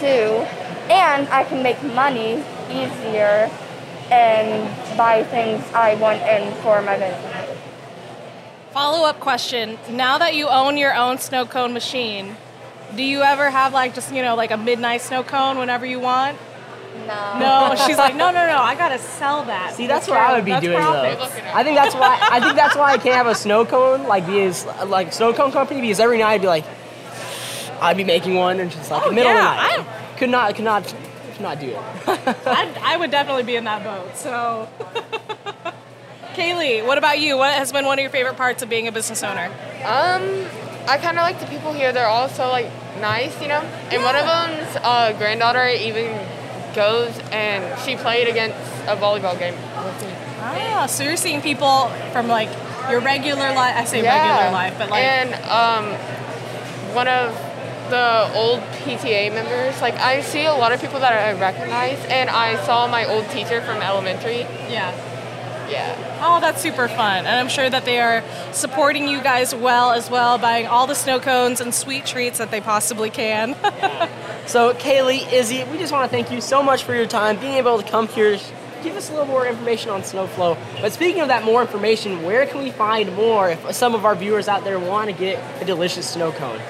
too. 0.00 0.46
And 0.90 1.28
I 1.28 1.44
can 1.44 1.62
make 1.62 1.82
money 1.82 2.42
easier 2.70 3.50
and 4.10 4.96
buy 4.96 5.22
things 5.24 5.64
I 5.72 5.94
want 5.94 6.22
in 6.22 6.52
for 6.62 6.82
my 6.82 6.98
business. 6.98 7.58
Follow 8.72 9.06
up 9.06 9.20
question. 9.20 9.78
Now 9.90 10.18
that 10.18 10.34
you 10.34 10.48
own 10.48 10.76
your 10.76 10.94
own 10.94 11.18
snow 11.18 11.44
cone 11.44 11.72
machine, 11.72 12.36
do 12.96 13.02
you 13.02 13.22
ever 13.22 13.50
have 13.50 13.72
like 13.72 13.94
just, 13.94 14.12
you 14.14 14.22
know, 14.22 14.34
like 14.34 14.50
a 14.50 14.56
midnight 14.56 15.02
snow 15.02 15.22
cone 15.22 15.58
whenever 15.58 15.86
you 15.86 16.00
want? 16.00 16.38
No. 17.06 17.38
No, 17.38 17.74
she's 17.86 17.96
like, 17.98 18.14
no, 18.14 18.30
no, 18.30 18.46
no, 18.46 18.58
I 18.58 18.74
gotta 18.74 18.98
sell 18.98 19.44
that. 19.44 19.74
See, 19.74 19.86
that's 19.86 20.06
what 20.08 20.18
I 20.18 20.34
would 20.34 20.44
be 20.44 20.50
That's 20.52 20.62
doing 20.64 20.76
profit. 20.76 21.18
though. 21.18 21.24
I 21.54 21.64
think 21.64 21.76
that's 21.76 21.94
why 21.94 22.18
I 22.30 22.40
think 22.40 22.54
that's 22.54 22.76
why 22.76 22.92
I 22.92 22.98
can't 22.98 23.14
have 23.16 23.26
a 23.26 23.34
snow 23.34 23.64
cone 23.64 24.04
like 24.06 24.26
because 24.26 24.66
like 24.86 25.12
snow 25.12 25.32
cone 25.32 25.52
company 25.52 25.80
because 25.80 25.98
every 26.00 26.18
night 26.18 26.34
I'd 26.34 26.40
be 26.42 26.46
like 26.46 26.64
I'd 27.80 27.96
be 27.96 28.04
making 28.04 28.34
one 28.34 28.60
and 28.60 28.70
just 28.70 28.90
like 28.90 29.02
Oh, 29.04 29.08
the 29.08 29.14
middle 29.14 29.32
yeah, 29.32 29.50
of 29.50 29.56
the 29.76 29.82
night. 29.82 29.86
I, 30.14 30.18
could 30.18 30.30
not 30.30 30.54
could 30.54 30.64
not 30.64 30.84
could 31.32 31.40
not 31.40 31.58
do 31.60 31.70
it. 31.70 31.78
I'd, 32.46 32.76
I 32.82 32.96
would 32.96 33.10
definitely 33.10 33.42
be 33.44 33.56
in 33.56 33.64
that 33.64 33.82
boat. 33.82 34.16
So, 34.16 34.68
Kaylee, 36.34 36.86
what 36.86 36.98
about 36.98 37.18
you? 37.18 37.36
What 37.36 37.52
has 37.54 37.72
been 37.72 37.84
one 37.84 37.98
of 37.98 38.02
your 38.02 38.10
favorite 38.10 38.36
parts 38.36 38.62
of 38.62 38.68
being 38.68 38.86
a 38.88 38.92
business 38.92 39.22
owner? 39.22 39.46
Um, 39.84 40.46
I 40.88 40.98
kind 40.98 41.18
of 41.18 41.22
like 41.22 41.40
the 41.40 41.46
people 41.46 41.72
here. 41.72 41.92
They're 41.92 42.06
all 42.06 42.28
so 42.28 42.48
like 42.48 42.66
nice, 43.00 43.40
you 43.42 43.48
know. 43.48 43.60
And 43.90 44.02
one 44.02 44.14
of 44.16 44.24
them's 44.24 44.76
uh, 44.82 45.14
granddaughter 45.18 45.66
even 45.68 46.06
goes 46.74 47.18
and 47.30 47.78
she 47.80 47.96
played 47.96 48.28
against 48.28 48.56
a 48.86 48.96
volleyball 48.96 49.38
game 49.38 49.54
with 49.54 50.02
me. 50.02 50.12
Ah, 50.40 50.86
so 50.86 51.04
you're 51.04 51.16
seeing 51.16 51.40
people 51.40 51.88
from 52.12 52.28
like 52.28 52.48
your 52.90 53.00
regular 53.00 53.54
life. 53.54 53.76
I 53.76 53.84
say 53.84 54.02
regular 54.02 54.50
life, 54.50 54.74
but 54.78 54.90
like 54.90 55.02
and 55.04 55.34
um, 55.46 55.94
one 56.94 57.08
of 57.08 57.34
the 57.90 58.30
old 58.34 58.60
PTA 58.82 59.32
members. 59.32 59.80
Like 59.80 59.94
I 59.94 60.22
see 60.22 60.44
a 60.46 60.52
lot 60.54 60.72
of 60.72 60.80
people 60.80 60.98
that 61.00 61.12
I 61.12 61.38
recognize, 61.38 62.02
and 62.06 62.30
I 62.30 62.62
saw 62.64 62.86
my 62.88 63.04
old 63.04 63.28
teacher 63.30 63.60
from 63.60 63.82
elementary. 63.82 64.40
yeah. 64.68 64.92
Yeah. 65.72 66.20
Oh, 66.24 66.38
that's 66.40 66.60
super 66.62 66.86
fun. 66.86 67.26
And 67.26 67.28
I'm 67.28 67.48
sure 67.48 67.68
that 67.68 67.84
they 67.84 67.98
are 67.98 68.22
supporting 68.52 69.08
you 69.08 69.22
guys 69.22 69.54
well 69.54 69.92
as 69.92 70.10
well, 70.10 70.38
buying 70.38 70.66
all 70.66 70.86
the 70.86 70.94
snow 70.94 71.18
cones 71.18 71.60
and 71.60 71.74
sweet 71.74 72.06
treats 72.06 72.38
that 72.38 72.50
they 72.50 72.60
possibly 72.60 73.10
can. 73.10 73.56
So 74.46 74.74
Kaylee, 74.74 75.32
Izzy, 75.32 75.62
we 75.64 75.78
just 75.78 75.92
want 75.92 76.10
to 76.10 76.14
thank 76.14 76.32
you 76.32 76.40
so 76.40 76.64
much 76.64 76.82
for 76.82 76.94
your 76.94 77.06
time, 77.06 77.38
being 77.38 77.54
able 77.54 77.80
to 77.80 77.88
come 77.88 78.08
here, 78.08 78.38
give 78.82 78.96
us 78.96 79.08
a 79.08 79.12
little 79.12 79.28
more 79.28 79.46
information 79.46 79.90
on 79.90 80.02
Snowflow. 80.02 80.58
But 80.80 80.92
speaking 80.92 81.22
of 81.22 81.28
that 81.28 81.44
more 81.44 81.62
information, 81.62 82.24
where 82.24 82.44
can 82.46 82.60
we 82.60 82.72
find 82.72 83.14
more 83.14 83.50
if 83.50 83.72
some 83.72 83.94
of 83.94 84.04
our 84.04 84.16
viewers 84.16 84.48
out 84.48 84.64
there 84.64 84.80
want 84.80 85.08
to 85.10 85.12
get 85.16 85.62
a 85.62 85.64
delicious 85.64 86.10
snow 86.10 86.32
cone? 86.32 86.60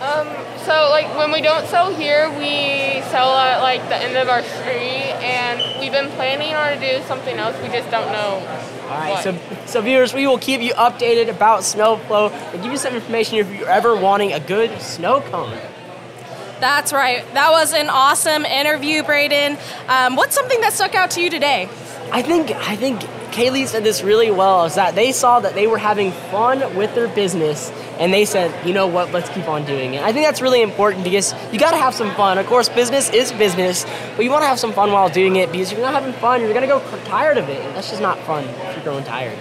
Um, 0.00 0.28
so 0.64 0.88
like 0.88 1.14
when 1.18 1.30
we 1.30 1.42
don't 1.42 1.66
sell 1.66 1.94
here, 1.94 2.30
we 2.30 3.02
sell 3.10 3.36
at 3.36 3.60
like 3.60 3.82
the 3.88 3.96
end 3.96 4.16
of 4.16 4.30
our 4.30 4.42
street, 4.42 5.12
and 5.20 5.60
we've 5.78 5.92
been 5.92 6.08
planning 6.12 6.54
on 6.54 6.72
to 6.72 6.80
do 6.80 7.04
something 7.04 7.36
else. 7.36 7.54
We 7.60 7.68
just 7.68 7.90
don't 7.90 8.10
know. 8.10 8.36
All 8.84 8.88
right, 8.88 9.10
what. 9.10 9.22
so 9.22 9.38
so 9.66 9.82
viewers, 9.82 10.14
we 10.14 10.26
will 10.26 10.38
keep 10.38 10.62
you 10.62 10.72
updated 10.72 11.28
about 11.28 11.60
Snowflow 11.60 12.32
and 12.32 12.62
give 12.62 12.72
you 12.72 12.78
some 12.78 12.94
information 12.94 13.38
if 13.38 13.52
you're 13.52 13.68
ever 13.68 13.94
wanting 13.94 14.32
a 14.32 14.40
good 14.40 14.80
snow 14.80 15.20
cone. 15.20 15.58
That's 16.60 16.94
right. 16.94 17.22
That 17.34 17.50
was 17.50 17.74
an 17.74 17.90
awesome 17.90 18.46
interview, 18.46 19.02
Braden. 19.02 19.58
Um, 19.86 20.16
what's 20.16 20.34
something 20.34 20.62
that 20.62 20.72
stuck 20.72 20.94
out 20.94 21.10
to 21.12 21.20
you 21.20 21.28
today? 21.28 21.68
I 22.10 22.22
think 22.22 22.50
I 22.52 22.74
think 22.74 23.02
Kaylee 23.30 23.66
said 23.66 23.84
this 23.84 24.02
really 24.02 24.30
well. 24.30 24.64
Is 24.64 24.74
that 24.74 24.94
they 24.94 25.12
saw 25.12 25.40
that 25.40 25.54
they 25.54 25.66
were 25.66 25.78
having 25.78 26.12
fun 26.12 26.76
with 26.76 26.94
their 26.94 27.08
business, 27.08 27.70
and 27.98 28.12
they 28.12 28.24
said, 28.24 28.66
you 28.66 28.72
know 28.72 28.86
what, 28.86 29.12
let's 29.12 29.28
keep 29.30 29.48
on 29.48 29.64
doing 29.64 29.94
it. 29.94 30.02
I 30.02 30.12
think 30.12 30.26
that's 30.26 30.42
really 30.42 30.62
important 30.62 31.04
because 31.04 31.34
you 31.52 31.58
got 31.58 31.70
to 31.72 31.76
have 31.76 31.94
some 31.94 32.14
fun. 32.14 32.38
Of 32.38 32.46
course, 32.46 32.68
business 32.68 33.10
is 33.10 33.32
business, 33.32 33.84
but 34.16 34.24
you 34.24 34.30
want 34.30 34.42
to 34.42 34.48
have 34.48 34.58
some 34.58 34.72
fun 34.72 34.92
while 34.92 35.08
doing 35.08 35.36
it 35.36 35.50
because 35.52 35.72
if 35.72 35.78
you're 35.78 35.86
not 35.86 35.94
having 35.94 36.18
fun, 36.20 36.40
you're 36.40 36.52
gonna 36.52 36.66
go 36.66 36.80
tired 37.04 37.38
of 37.38 37.48
it, 37.48 37.64
and 37.64 37.76
that's 37.76 37.90
just 37.90 38.02
not 38.02 38.18
fun 38.20 38.44
if 38.44 38.76
you're 38.76 38.84
growing 38.84 39.04
tired. 39.04 39.38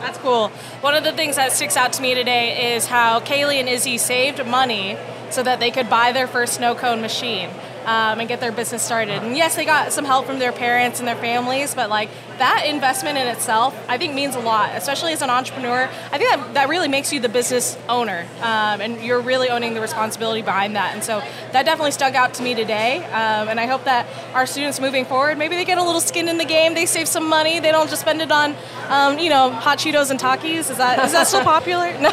That's 0.00 0.18
cool. 0.18 0.48
One 0.80 0.94
of 0.94 1.04
the 1.04 1.12
things 1.12 1.36
that 1.36 1.52
sticks 1.52 1.76
out 1.76 1.92
to 1.94 2.02
me 2.02 2.14
today 2.14 2.74
is 2.74 2.86
how 2.86 3.20
Kaylee 3.20 3.60
and 3.60 3.68
Izzy 3.68 3.98
saved 3.98 4.44
money 4.44 4.96
so 5.30 5.42
that 5.42 5.60
they 5.60 5.70
could 5.70 5.88
buy 5.88 6.12
their 6.12 6.26
first 6.26 6.54
snow 6.54 6.74
cone 6.74 7.00
machine 7.00 7.50
um, 7.86 8.20
and 8.20 8.28
get 8.28 8.40
their 8.40 8.52
business 8.52 8.82
started. 8.82 9.22
And 9.22 9.36
yes, 9.36 9.56
they 9.56 9.64
got 9.64 9.92
some 9.92 10.04
help 10.04 10.26
from 10.26 10.38
their 10.38 10.52
parents 10.52 10.98
and 10.98 11.08
their 11.08 11.16
families, 11.16 11.74
but 11.74 11.90
like 11.90 12.08
that 12.38 12.64
investment 12.66 13.18
in 13.18 13.26
itself, 13.28 13.76
I 13.88 13.98
think 13.98 14.14
means 14.14 14.34
a 14.34 14.40
lot, 14.40 14.70
especially 14.74 15.12
as 15.12 15.22
an 15.22 15.30
entrepreneur. 15.30 15.88
I 16.10 16.18
think 16.18 16.30
that, 16.30 16.54
that 16.54 16.68
really 16.68 16.88
makes 16.88 17.12
you 17.12 17.20
the 17.20 17.28
business 17.28 17.76
owner, 17.88 18.26
um, 18.40 18.80
and 18.80 19.00
you're 19.02 19.20
really 19.20 19.48
owning 19.48 19.74
the 19.74 19.80
responsibility 19.80 20.42
behind 20.42 20.76
that. 20.76 20.94
And 20.94 21.04
so 21.04 21.20
that 21.52 21.64
definitely 21.64 21.92
stuck 21.92 22.14
out 22.14 22.34
to 22.34 22.42
me 22.42 22.54
today. 22.54 22.98
Um, 23.06 23.48
and 23.48 23.60
I 23.60 23.66
hope 23.66 23.84
that 23.84 24.06
our 24.34 24.46
students 24.46 24.80
moving 24.80 25.04
forward, 25.04 25.38
maybe 25.38 25.56
they 25.56 25.64
get 25.64 25.78
a 25.78 25.82
little 25.82 26.00
skin 26.00 26.28
in 26.28 26.38
the 26.38 26.44
game, 26.44 26.74
they 26.74 26.86
save 26.86 27.08
some 27.08 27.28
money, 27.28 27.60
they 27.60 27.72
don't 27.72 27.88
just 27.88 28.02
spend 28.02 28.20
it 28.22 28.30
on, 28.32 28.54
um, 28.88 29.18
you 29.18 29.30
know, 29.30 29.50
hot 29.50 29.78
Cheetos 29.78 30.10
and 30.10 30.18
Takis. 30.18 30.70
Is 30.70 30.76
that 30.78 31.04
is 31.04 31.12
that 31.12 31.26
still 31.26 31.44
popular? 31.44 31.92
No. 32.02 32.10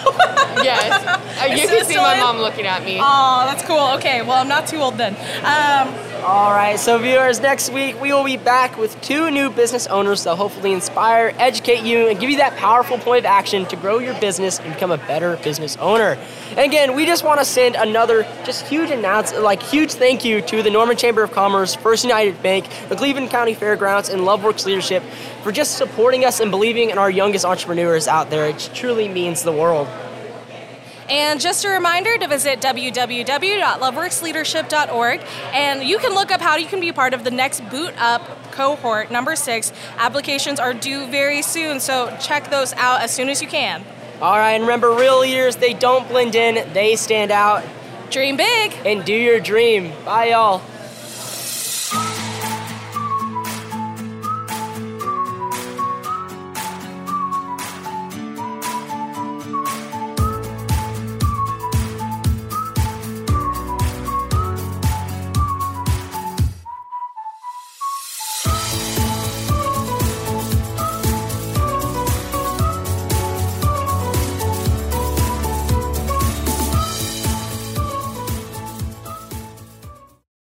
Yes. 0.63 1.41
Uh, 1.41 1.45
you 1.45 1.67
can 1.67 1.85
see 1.85 1.95
my 1.95 2.13
in? 2.13 2.19
mom 2.19 2.37
looking 2.37 2.65
at 2.65 2.83
me. 2.83 2.99
Oh, 3.01 3.45
that's 3.47 3.63
cool. 3.63 3.95
Okay, 3.97 4.21
well, 4.21 4.33
I'm 4.33 4.47
not 4.47 4.67
too 4.67 4.77
old 4.77 4.97
then. 4.97 5.15
Um, 5.15 5.58
All 6.29 6.51
right, 6.51 6.77
so 6.77 6.99
viewers, 6.99 7.39
next 7.39 7.71
week 7.71 7.99
we 7.99 8.13
will 8.13 8.23
be 8.23 8.37
back 8.37 8.77
with 8.77 9.01
two 9.01 9.31
new 9.31 9.49
business 9.49 9.87
owners 9.87 10.25
that 10.25 10.35
hopefully 10.35 10.73
inspire, 10.73 11.33
educate 11.37 11.83
you, 11.83 12.07
and 12.07 12.19
give 12.19 12.29
you 12.29 12.37
that 12.37 12.55
powerful 12.55 12.99
point 12.99 13.19
of 13.19 13.25
action 13.25 13.65
to 13.65 13.75
grow 13.75 13.97
your 13.97 14.13
business 14.19 14.59
and 14.59 14.71
become 14.71 14.91
a 14.91 14.97
better 14.97 15.37
business 15.37 15.75
owner. 15.77 16.19
And 16.51 16.59
again, 16.59 16.93
we 16.93 17.05
just 17.07 17.23
want 17.23 17.39
to 17.39 17.45
send 17.45 17.75
another 17.75 18.23
just 18.45 18.67
huge 18.67 18.91
announce, 18.91 19.33
like 19.33 19.63
huge 19.63 19.93
thank 19.93 20.23
you 20.23 20.41
to 20.41 20.61
the 20.61 20.69
Norman 20.69 20.97
Chamber 20.97 21.23
of 21.23 21.31
Commerce, 21.31 21.73
First 21.73 22.03
United 22.03 22.43
Bank, 22.43 22.67
the 22.89 22.95
Cleveland 22.95 23.31
County 23.31 23.55
Fairgrounds, 23.55 24.09
and 24.09 24.21
LoveWorks 24.21 24.65
Leadership 24.65 25.01
for 25.41 25.51
just 25.51 25.77
supporting 25.77 26.25
us 26.25 26.41
and 26.41 26.51
believing 26.51 26.91
in 26.91 26.97
our 26.99 27.09
youngest 27.09 27.43
entrepreneurs 27.43 28.07
out 28.07 28.29
there. 28.29 28.45
It 28.49 28.69
truly 28.75 29.07
means 29.07 29.41
the 29.41 29.53
world. 29.53 29.87
And 31.09 31.41
just 31.41 31.65
a 31.65 31.69
reminder 31.69 32.15
to 32.19 32.27
visit 32.27 32.61
www.loveworksleadership.org 32.61 35.21
and 35.53 35.83
you 35.83 35.97
can 35.97 36.13
look 36.13 36.31
up 36.31 36.39
how 36.39 36.55
you 36.55 36.67
can 36.67 36.79
be 36.79 36.91
part 36.91 37.15
of 37.15 37.23
the 37.23 37.31
next 37.31 37.67
Boot 37.69 37.95
Up 37.97 38.21
cohort 38.51 39.09
number 39.09 39.35
six. 39.35 39.73
Applications 39.97 40.59
are 40.59 40.71
due 40.73 41.07
very 41.07 41.41
soon, 41.41 41.79
so 41.79 42.15
check 42.21 42.51
those 42.51 42.73
out 42.73 43.01
as 43.01 43.09
soon 43.11 43.29
as 43.29 43.41
you 43.41 43.47
can. 43.47 43.83
All 44.21 44.37
right, 44.37 44.51
and 44.51 44.61
remember, 44.63 44.91
real 44.91 45.21
leaders, 45.21 45.55
they 45.55 45.73
don't 45.73 46.05
blend 46.09 46.35
in, 46.35 46.73
they 46.73 46.97
stand 46.97 47.31
out. 47.31 47.63
Dream 48.11 48.35
big 48.37 48.73
and 48.85 49.05
do 49.05 49.13
your 49.13 49.39
dream. 49.39 49.93
Bye, 50.03 50.31
y'all. 50.31 50.61